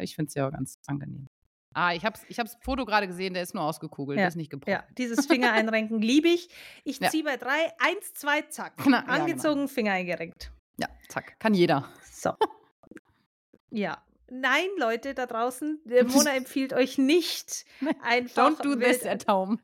[0.00, 1.28] ich finde es ja auch ganz angenehm.
[1.78, 4.34] Ah, ich habe ich hab's Foto gerade gesehen, der ist nur ausgekugelt, Ja, der ist
[4.36, 4.72] nicht gebrochen.
[4.72, 6.48] Ja, dieses Finger einrenken liebe ich.
[6.82, 7.08] Ich Ja.
[7.08, 8.76] ziehe bei drei, eins, zwei, zack.
[8.78, 9.12] Genau, ja, genau.
[9.12, 10.50] Angezogen, Finger eingerenkt.
[10.80, 11.88] Ja, zack, kann jeder.
[12.10, 12.32] So.
[13.70, 14.02] Ja.
[14.30, 17.64] Nein, Leute da draußen, der Mona empfiehlt euch nicht
[18.02, 18.48] einfach.
[18.50, 19.58] Don't do this at home.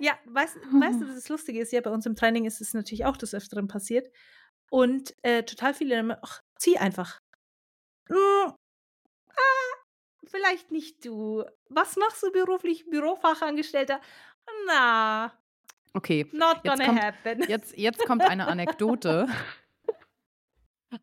[0.00, 3.04] Ja, weißt, weißt du, das Lustige ist ja, bei uns im Training ist es natürlich
[3.04, 4.08] auch des Öfteren passiert.
[4.70, 7.20] Und äh, total viele, ach, zieh einfach.
[8.08, 8.54] Ah,
[10.30, 11.44] vielleicht nicht du.
[11.68, 12.88] Was machst du beruflich?
[12.90, 14.00] Bürofachangestellter?
[14.66, 15.32] Na,
[15.92, 17.42] Okay, not Jetzt gonna kommt- happen.
[17.48, 19.26] Jetzt, jetzt kommt eine Anekdote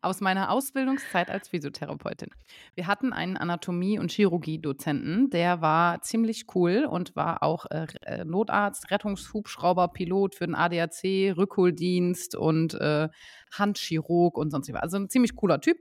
[0.02, 2.28] aus meiner Ausbildungszeit als Physiotherapeutin.
[2.74, 8.24] Wir hatten einen Anatomie- und Chirurgie-Dozenten, der war ziemlich cool und war auch äh, äh,
[8.24, 13.08] Notarzt, Rettungshubschrauber, Pilot für den ADAC, Rückholdienst und äh,
[13.52, 14.82] Handchirurg und sonst was.
[14.82, 15.78] Also ein ziemlich cooler Typ.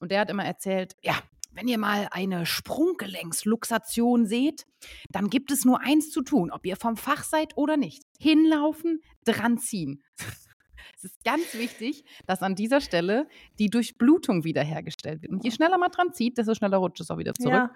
[0.00, 1.14] Und der hat immer erzählt, ja,
[1.52, 4.66] wenn ihr mal eine Sprunggelenksluxation seht,
[5.10, 8.04] dann gibt es nur eins zu tun, ob ihr vom Fach seid oder nicht.
[8.18, 10.02] Hinlaufen, dran ziehen.
[10.96, 13.26] Es ist ganz wichtig, dass an dieser Stelle
[13.58, 15.32] die Durchblutung wiederhergestellt wird.
[15.32, 17.52] Und je schneller man dran zieht, desto schneller rutscht es auch wieder zurück.
[17.52, 17.72] Ja,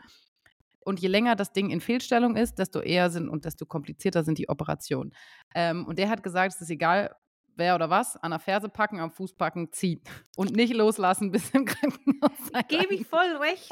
[0.80, 4.36] Und je länger das Ding in Fehlstellung ist, desto eher sind und desto komplizierter sind
[4.36, 5.12] die Operationen.
[5.54, 7.14] Ähm, und der hat gesagt, es ist egal,
[7.56, 10.00] wer oder was, an der Ferse packen, am Fuß packen, ziehen.
[10.36, 12.68] Und nicht loslassen bis im Krankenhaus.
[12.68, 13.70] gebe ich voll recht.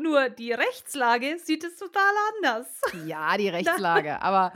[0.00, 2.80] Nur die Rechtslage sieht es total anders.
[3.06, 4.20] Ja, die Rechtslage.
[4.22, 4.52] Aber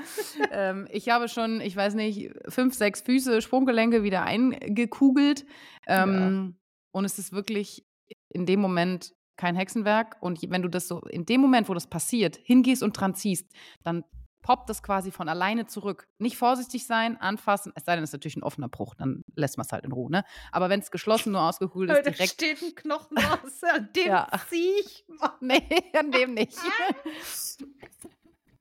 [0.51, 5.47] ähm, ich habe schon, ich weiß nicht, fünf, sechs Füße, Sprunggelenke wieder eingekugelt.
[5.87, 6.57] Ähm,
[6.93, 7.85] Und es ist wirklich
[8.31, 10.16] in dem Moment kein Hexenwerk.
[10.20, 13.51] Und wenn du das so, in dem Moment, wo das passiert, hingehst und dran ziehst,
[13.85, 14.05] dann
[14.47, 16.07] poppt das quasi von alleine zurück.
[16.18, 19.57] Nicht vorsichtig sein, anfassen, es sei denn, es ist natürlich ein offener Bruch, dann lässt
[19.59, 20.09] man es halt in Ruhe.
[20.09, 20.22] Ne?
[20.53, 23.61] Aber wenn es geschlossen nur ausgekugelt ist, Da direkt steht ein Knochen raus.
[23.64, 24.28] An dem Ja.
[24.49, 25.05] zieh ich.
[25.09, 25.32] mal.
[25.40, 25.61] Nee,
[25.99, 26.57] an dem nicht.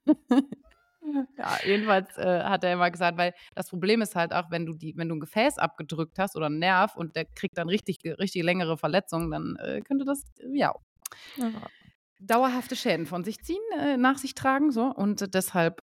[1.37, 4.73] ja, jedenfalls äh, hat er immer gesagt, weil das Problem ist halt auch, wenn du
[4.73, 7.99] die, wenn du ein Gefäß abgedrückt hast oder einen Nerv und der kriegt dann richtig,
[8.03, 10.73] richtig längere Verletzungen, dann äh, könnte das, äh, ja,
[12.19, 15.79] dauerhafte Schäden von sich ziehen, äh, nach sich tragen, so und äh, deshalb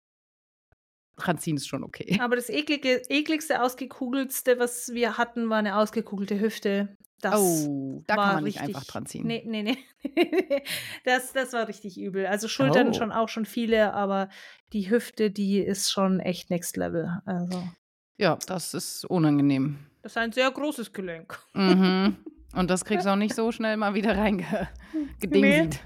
[1.18, 2.20] dran ziehen ist schon okay.
[2.22, 6.96] Aber das eklige, ekligste, ausgekugeltste, was wir hatten, war eine ausgekugelte Hüfte.
[7.22, 9.26] Das oh, da war kann man nicht richtig- einfach dran ziehen.
[9.26, 9.78] Nee, nee, nee.
[11.04, 12.28] das, das war richtig übel.
[12.28, 12.94] Also Schultern Oh.
[12.94, 14.30] schon auch schon viele, aber
[14.74, 17.20] die Hüfte, die ist schon echt next level.
[17.26, 17.68] Also,
[18.20, 19.80] Ja, das ist unangenehm.
[20.04, 21.40] das ist ein sehr großes Gelenk.
[21.56, 22.18] Mhm.
[22.54, 25.80] Und das kriegst du auch nicht so schnell mal wieder reingedingsied.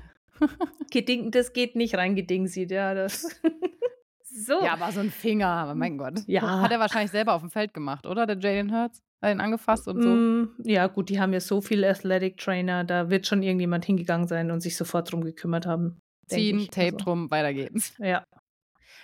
[0.92, 2.94] Geding, das geht nicht reingedingsied, ja.
[2.94, 3.40] Das.
[4.24, 4.64] so.
[4.64, 6.20] Ja, aber so ein Finger, aber mein Gott.
[6.28, 6.62] Ja.
[6.62, 8.26] Hat er wahrscheinlich selber auf dem Feld gemacht, oder?
[8.26, 9.00] Der Jalen Hurts?
[9.22, 10.10] Hat ihn angefasst und so.
[10.10, 14.28] Mm, ja, gut, die haben ja so viele Athletic Trainer, da wird schon irgendjemand hingegangen
[14.28, 16.00] sein und sich sofort drum gekümmert haben.
[16.28, 16.68] Ziehen.
[16.72, 17.94] Tape Also, drum, weiter geht's.
[18.00, 18.24] Ja.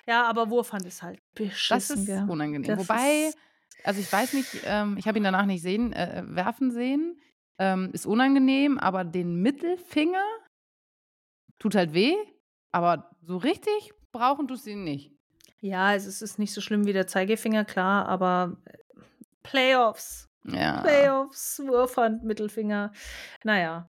[0.08, 1.76] Ja, aber Wurfhand ist halt beschissen.
[1.76, 2.26] Das ist gell?
[2.28, 2.68] unangenehm.
[2.68, 3.38] Das Wobei, ist-
[3.84, 7.20] also ich weiß nicht, ähm, ich habe ihn danach nicht sehen, äh, werfen sehen.
[7.60, 10.24] Ähm, ist unangenehm, aber den Mittelfinger
[11.60, 12.14] tut halt weh.
[12.72, 15.12] Aber so richtig brauchen tust du ihn nicht.
[15.60, 18.78] Ja, es ist, nicht so schlimm wie der Zeigefinger, klar, aber äh,
[19.43, 20.30] Playoffs.
[20.45, 20.82] Ja.
[20.82, 22.91] Playoffs, Wurfhand, Mittelfinger.
[23.43, 23.89] Naja.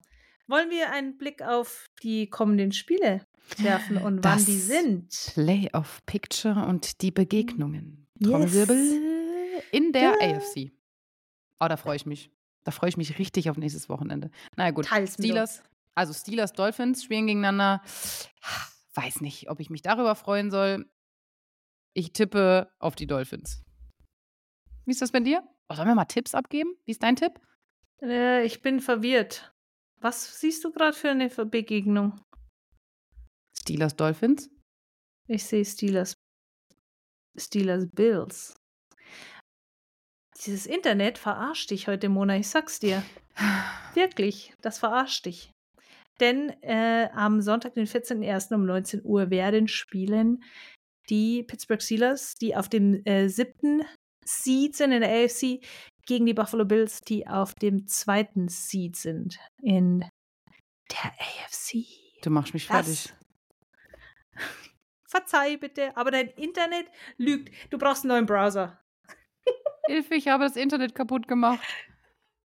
[0.48, 3.24] Wollen wir einen Blick auf die kommenden Spiele
[3.58, 5.08] werfen und wann die Das sind?
[5.32, 8.06] Playoff Picture und die Begegnungen.
[8.18, 8.30] Yes.
[8.30, 9.00] Trommelwirbel
[9.70, 10.36] in der Ja.
[10.36, 10.72] AFC.
[11.60, 12.30] Oh, da freue ich mich.
[12.64, 14.30] Da freue ich mich richtig auf nächstes Wochenende.
[14.56, 14.86] Naja, gut.
[14.86, 15.62] Teils Steelers,
[15.94, 17.82] also Steelers, Dolphins spielen gegeneinander.
[18.94, 20.90] Weiß nicht, ob ich mich darüber freuen soll.
[21.94, 23.62] Ich tippe auf die Dolphins.
[24.84, 25.42] Wie ist das bei dir?
[25.68, 26.74] Oh, sollen wir mal Tipps abgeben?
[26.84, 27.40] Wie ist dein Tipp?
[28.02, 29.54] Äh, ich bin verwirrt.
[30.00, 32.20] Was siehst du gerade für eine Begegnung?
[33.56, 34.50] Steelers, Dolphins?
[35.28, 36.14] Ich sehe Steelers.
[37.36, 38.54] Steelers Bills.
[40.44, 43.02] Dieses Internet verarscht dich heute, Mona, ich sag's dir.
[43.94, 45.51] Wirklich, das verarscht dich.
[46.22, 48.54] Denn äh, am Sonntag, den 14.01.
[48.54, 50.42] um 19 Uhr werden spielen
[51.10, 53.82] die Pittsburgh Steelers, die auf dem äh, siebten
[54.24, 55.60] Seed sind in der AFC,
[56.06, 60.00] gegen die Buffalo Bills, die auf dem zweiten Seed sind in
[60.90, 61.86] der AFC.
[62.22, 63.12] Du machst mich fertig.
[64.34, 64.46] Das.
[65.08, 67.52] Verzeih bitte, aber dein Internet lügt.
[67.70, 68.80] Du brauchst einen neuen Browser.
[69.86, 71.66] Hilfe, ich habe das Internet kaputt gemacht.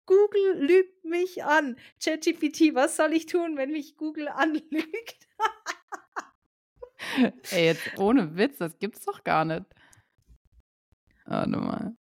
[0.10, 1.78] Google lügt mich an.
[2.04, 5.28] ChatGPT, was soll ich tun, wenn mich Google anlügt?
[7.52, 9.66] Ey, jetzt ohne Witz, das gibt's doch gar nicht.
[11.26, 11.96] Warte mal.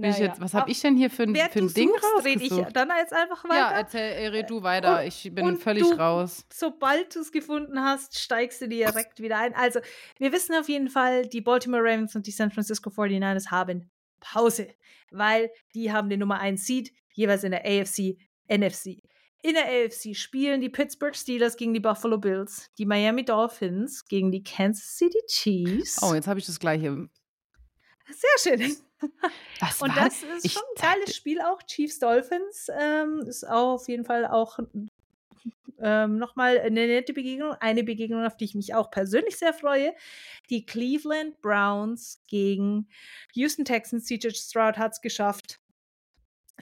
[0.00, 2.50] Ich jetzt, was habe ich denn hier für ein, für ein Ding suchst, red ich
[2.72, 3.56] dann jetzt einfach weiter.
[3.56, 5.00] Ja, erzähl, red du weiter.
[5.00, 6.46] Und- ich bin völlig du- raus.
[6.52, 9.54] Sobald du es gefunden hast, steigst du direkt wieder ein.
[9.56, 9.80] Also,
[10.18, 13.90] wir wissen auf jeden Fall, die Baltimore Ravens und die San Francisco 49ers haben
[14.20, 14.68] Pause,
[15.10, 18.16] weil die haben den Nummer 1 Seed, jeweils in der AFC,
[18.48, 19.02] NFC.
[19.42, 24.32] In der AFC spielen die Pittsburgh Steelers gegen die Buffalo Bills, die Miami Dolphins gegen
[24.32, 26.02] die Kansas City Chiefs.
[26.02, 27.08] Oh, jetzt habe ich das gleiche.
[28.10, 28.76] Sehr schön.
[29.60, 31.62] Was Und war das ist ich schon ein geiles Spiel auch.
[31.62, 34.58] Chiefs Dolphins ähm, ist auch auf jeden Fall auch
[35.80, 37.52] ähm, nochmal eine nette Begegnung.
[37.60, 39.94] Eine Begegnung, auf die ich mich auch persönlich sehr freue.
[40.50, 42.88] Die Cleveland Browns gegen
[43.34, 44.06] Houston Texans.
[44.06, 45.60] CJ Stroud hat es geschafft,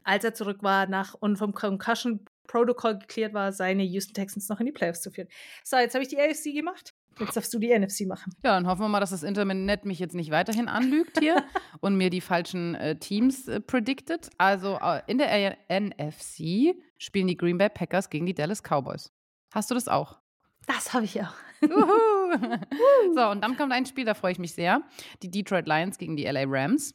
[0.04, 4.60] als er zurück war nach und vom Concussion Protocol geklärt war, seine Houston Texans noch
[4.60, 5.28] in die Playoffs zu führen.
[5.64, 6.94] So, jetzt habe ich die AFC gemacht.
[7.18, 8.34] Jetzt darfst du die NFC machen.
[8.44, 11.42] Ja, dann hoffen wir mal, dass das Internet mich jetzt nicht weiterhin anlügt hier
[11.80, 14.28] und mir die falschen äh, Teams äh, predicted.
[14.38, 19.12] Also äh, in der NFC spielen die Green Bay Packers gegen die Dallas Cowboys.
[19.52, 20.18] Hast du das auch?
[20.66, 21.32] Das habe ich auch.
[23.14, 24.82] So, und dann kommt ein Spiel, da freue ich mich sehr.
[25.22, 26.94] Die Detroit Lions gegen die LA Rams.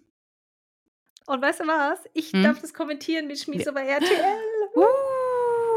[1.26, 1.99] Und weißt du was?
[2.13, 2.43] Ich Hm?
[2.43, 3.72] darf das kommentieren mit Schmies Ja.
[3.72, 4.38] über RTL.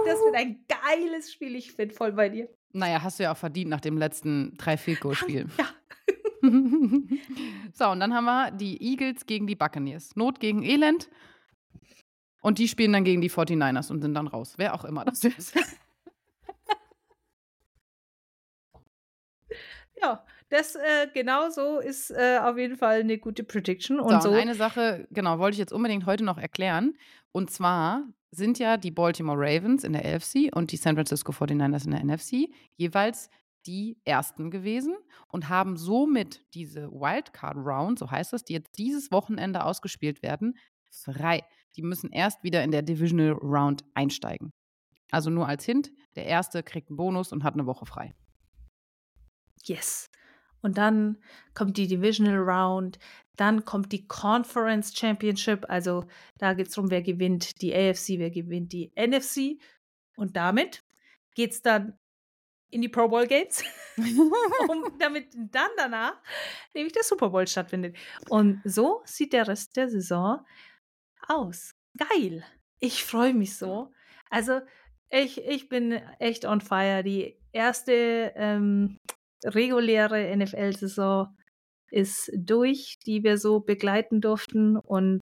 [0.07, 1.55] Das wird ein geiles Spiel.
[1.57, 2.49] Ich bin voll bei dir.
[2.75, 5.67] Naja, hast du ja auch verdient nach dem letzten drei goal spiel Ja.
[7.73, 10.15] so, und dann haben wir die Eagles gegen die Buccaneers.
[10.17, 11.09] Not gegen Elend.
[12.43, 14.55] Und die spielen dann gegen die 49ers und sind dann raus.
[14.59, 15.55] Wer auch immer das ist.
[20.01, 23.99] Ja, das äh, genau so ist äh, auf jeden Fall eine gute Prediction.
[23.99, 24.35] Und so, so.
[24.35, 26.95] und eine Sache, genau, wollte ich jetzt unbedingt heute noch erklären.
[27.33, 31.85] Und zwar sind ja die Baltimore Ravens in der AFC und die San Francisco 49ers
[31.85, 33.31] in der NFC jeweils
[33.67, 34.95] die ersten gewesen
[35.29, 40.59] und haben somit diese Wildcard Round, so heißt das, die jetzt dieses Wochenende ausgespielt werden,
[40.91, 41.43] frei.
[41.77, 44.53] Die müssen erst wieder in der Divisional Round einsteigen.
[45.11, 48.15] Also nur als Hint, der erste kriegt einen Bonus und hat eine Woche frei.
[49.65, 50.11] yes.
[50.65, 51.19] Und dann
[51.53, 52.99] kommt die Divisional Round,
[53.37, 55.67] dann kommt die Conference Championship.
[55.69, 56.07] Also
[56.39, 59.61] da geht es darum, wer gewinnt die AFC, wer gewinnt die NFC.
[60.17, 60.83] Und damit
[61.35, 61.99] geht es dann
[62.71, 63.63] in die Pro Bowl Games,
[63.99, 66.15] um, damit dann danach
[66.73, 67.99] nämlich der Super Bowl stattfindet.
[68.31, 70.47] Und so sieht der Rest der Saison
[71.29, 71.75] aus.
[71.99, 72.43] Geil.
[72.81, 73.93] Ich freue mich so.
[74.31, 74.63] Also
[75.11, 77.03] ich, ich bin echt on fire.
[77.03, 78.99] Die erste ähm,
[79.45, 81.29] reguläre NFL-Saison
[81.91, 84.77] ist durch, die wir so begleiten durften.
[84.77, 85.21] Und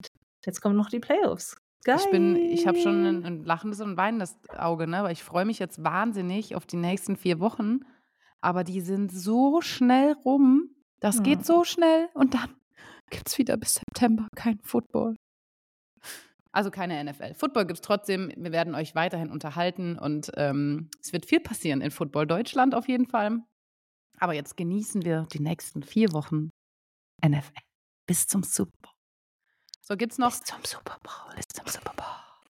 [0.44, 1.56] jetzt kommen noch die Playoffs.
[1.84, 1.96] Geil.
[2.04, 5.02] Ich bin, ich habe schon ein, ein lachendes und weinendes Auge, ne?
[5.04, 7.80] Weil ich freue mich jetzt wahnsinnig auf die nächsten vier Wochen.
[8.40, 10.74] Aber die sind so schnell rum.
[11.00, 11.22] Das Hm.
[11.22, 12.08] geht so schnell.
[12.14, 12.54] Und dann
[13.10, 15.16] gibt es wieder bis September kein Football.
[16.52, 17.34] Also keine NFL.
[17.34, 18.32] Football gibt es trotzdem.
[18.36, 22.88] Wir werden euch weiterhin unterhalten und ähm, es wird viel passieren in Football Deutschland auf
[22.88, 23.42] jeden Fall.
[24.20, 26.50] Aber jetzt genießen wir die nächsten vier Wochen
[27.24, 27.62] NFL.
[28.06, 28.92] Bis zum Super Bowl.
[29.82, 31.34] So, gibt's noch Bis zum Super Bowl.
[31.36, 32.06] bis zum Super Bowl.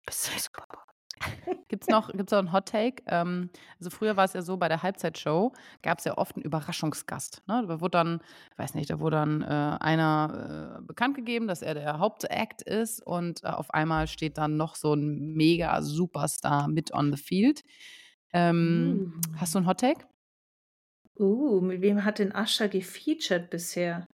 [0.06, 0.84] Bis zum Super Bowl.
[1.68, 3.02] Gibt es noch, gibt's noch einen Hot Take?
[3.06, 5.52] Ähm, also früher war es ja so, bei der Halbzeitshow
[5.82, 7.42] gab es ja oft einen Überraschungsgast.
[7.46, 7.64] Ne?
[7.66, 8.20] Da wurde dann,
[8.56, 13.00] weiß nicht, da wurde dann äh, einer äh, bekannt gegeben, dass er der Hauptact ist
[13.04, 17.64] und äh, auf einmal steht dann noch so ein mega Superstar mit on the field.
[18.32, 19.36] Ähm, Uh.
[19.38, 20.04] Hast du einen Hot Take?
[21.18, 24.06] Uh, mit wem hat denn Ascha gefeatured bisher?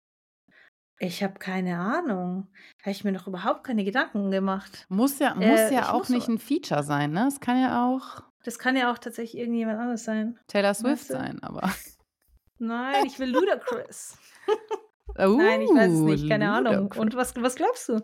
[0.99, 2.47] Ich habe keine Ahnung.
[2.81, 4.85] Habe ich mir noch überhaupt keine Gedanken gemacht.
[4.87, 7.27] Muss ja, muss Äh, ja auch muss nicht ein Feature sein, ne?
[7.27, 10.39] Es kann ja auch Das kann ja auch tatsächlich irgendjemand anderes sein.
[10.47, 11.61] Taylor Swift sein, aber.
[12.59, 14.15] Nein, ich will Ludacris.
[15.17, 16.29] Uh, Nein, ich weiß es nicht.
[16.29, 16.73] Keine Ahnung.
[16.75, 17.01] Ludacris.
[17.01, 17.99] Und was, was glaubst du?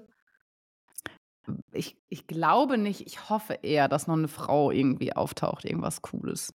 [1.71, 6.51] Ich, ich glaube nicht, ich hoffe eher, dass noch eine Frau irgendwie auftaucht, irgendwas Cooles.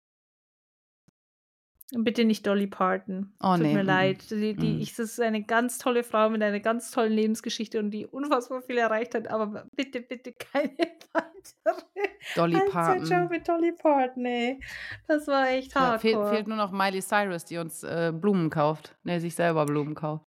[1.92, 3.32] Bitte nicht Dolly Parton.
[3.42, 4.30] Oh, Tut nee, mir leid.
[4.30, 4.80] Die, die, mm.
[4.80, 8.60] ich, das ist eine ganz tolle Frau mit einer ganz tollen Lebensgeschichte und die unfassbar
[8.60, 9.28] viel erreicht hat.
[9.28, 10.76] Aber bitte, bitte keine
[11.14, 13.28] weitere Dolly Parton.
[13.30, 14.26] mit Dolly Parton.
[14.26, 14.60] Ey.
[15.06, 15.98] Das war echt Ja, hardcore.
[16.00, 18.94] fehlt, fehlt nur noch Miley Cyrus, die uns äh, Blumen kauft.
[19.04, 20.26] Ne, sich selber Blumen kauft.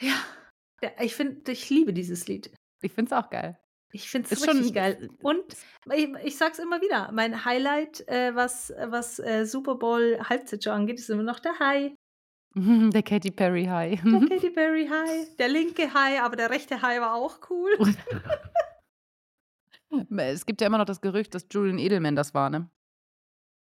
[0.00, 0.14] Ja.
[0.82, 2.50] ja ich finde, ich liebe dieses Lied.
[2.80, 3.58] Ich finde es auch geil.
[3.94, 5.10] Ich finde es Ist schon- richtig geil.
[5.22, 5.44] Und
[5.94, 10.98] ich, ich sag's immer wieder, mein Highlight, äh, was, was äh, Super Bowl Halbzeitshow angeht,
[10.98, 11.92] ist immer noch der High.
[12.54, 14.00] Der Katy Perry High.
[14.02, 15.36] Der Katy Perry High.
[15.36, 17.70] Der linke High, aber der rechte High war auch cool.
[20.18, 22.68] es gibt ja immer noch das Gerücht, dass Julian Edelman das war, ne?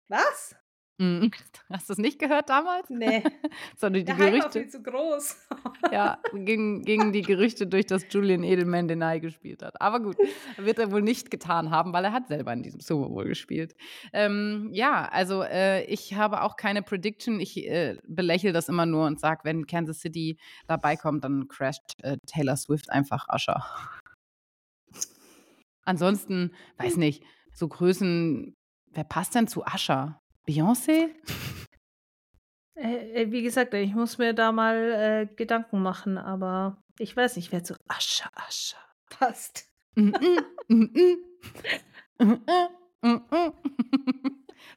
[0.09, 0.55] Was?
[1.01, 1.31] Mhm.
[1.71, 2.91] Hast du es nicht gehört damals?
[2.91, 3.23] Nee,
[3.77, 4.61] Sondern die der High war Gerüchte.
[4.61, 5.37] viel zu groß.
[5.93, 9.81] Ja, gingen, gingen die Gerüchte durch, dass Julian Edelman den High gespielt hat.
[9.81, 10.17] Aber gut,
[10.59, 13.75] wird er wohl nicht getan haben, weil er hat selber in diesem Super Bowl gespielt.
[14.13, 17.41] Ähm, ja, also äh, ich habe auch keine Prediction.
[17.41, 21.95] Ich äh, belächle das immer nur und sage, wenn Kansas City dabei kommt, dann crasht
[22.03, 23.65] äh, Taylor Swift einfach Ascher.
[25.85, 28.55] Ansonsten, weiß nicht, so Größen,
[28.93, 30.20] wer passt denn zu Ascher?
[30.47, 31.15] Beyoncé?
[32.77, 37.37] Äh, äh, wie gesagt, ich muss mir da mal äh, Gedanken machen, aber ich weiß
[37.37, 38.79] nicht, wer zu Ascha Ascha
[39.11, 39.69] passt.
[39.97, 40.13] Mm,
[40.69, 40.89] mm,
[42.19, 42.39] mm,
[43.03, 43.53] mm.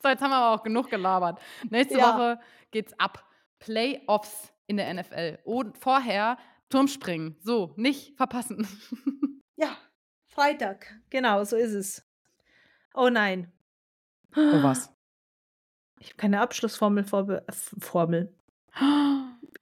[0.01, 1.39] So, jetzt haben wir aber auch genug gelabert.
[1.70, 2.14] Nächste Ja.
[2.14, 2.39] Woche
[2.72, 3.26] geht's ab.
[3.59, 5.39] Playoffs in der NFL.
[5.45, 6.38] Und vorher
[6.70, 7.38] Turmspringen.
[7.41, 8.68] So, nicht verpassen.
[9.55, 9.78] Ja,
[10.26, 10.99] Freitag.
[11.11, 12.03] Genau, so ist es.
[12.95, 13.53] Oh nein.
[14.36, 14.92] Oh, was?
[16.04, 18.36] Ich habe keine Abschlussformel vorbe F- Formel.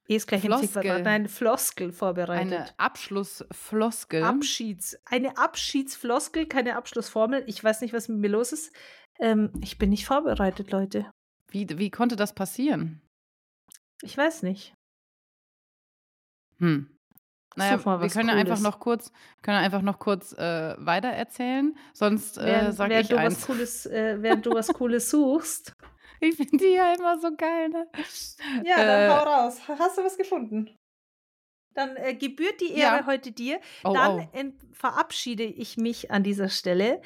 [0.08, 0.68] E ist gleich Floskel.
[0.68, 1.02] Ziffernrad.
[1.04, 2.52] Nein, Floskel vorbereitet.
[2.52, 4.24] Eine Abschlussfloskel.
[4.24, 7.44] Abschieds, eine Abschiedsfloskel, keine Abschlussformel.
[7.46, 8.74] Ich weiß nicht, was mit mir los ist.
[9.20, 11.06] Ähm, ich bin nicht vorbereitet, Leute.
[11.48, 13.00] wie, wie konnte das passieren?
[14.02, 14.74] Ich weiß nicht.
[16.58, 16.88] Hm.
[17.54, 19.12] Naja, mal wir können ja einfach noch kurz,
[19.42, 21.76] können einfach noch kurz äh, weiter erzählen.
[21.92, 23.36] Sonst äh, während ich du eins.
[23.36, 25.76] was Cooles, äh, während du was Cooles suchst.
[26.28, 27.88] Ich finde die ja immer so geil, ne?
[28.64, 29.60] Ja, Äh, dann hau raus.
[29.68, 30.70] Hast du was gefunden?
[31.74, 33.06] Dann äh, gebührt die Ehre Ja.
[33.06, 33.60] heute dir.
[33.84, 34.28] Oh, Dann oh.
[34.32, 37.00] ent- verabschiede ich mich an dieser Stelle.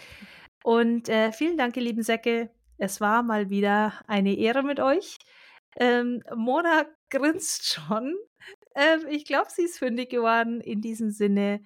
[0.65, 2.51] Und äh, vielen Dank, ihr lieben Säcke.
[2.79, 5.17] Es war mal wieder eine Ehre mit euch.
[5.79, 8.17] Ähm, Mona grinst schon.
[8.75, 10.61] Ähm, ich glaube, sie ist fündig geworden.
[10.61, 11.61] In diesem Sinne,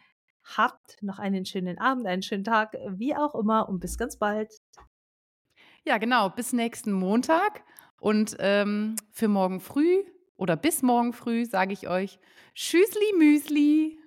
[0.56, 4.52] habt noch einen schönen Abend, einen schönen Tag, wie auch immer und bis ganz bald.
[5.84, 6.28] Ja, genau.
[6.30, 7.64] Bis nächsten Montag.
[8.00, 10.04] Und ähm, für morgen früh
[10.36, 12.18] oder bis morgen früh sage ich euch
[12.54, 13.98] Tschüssli Müsli.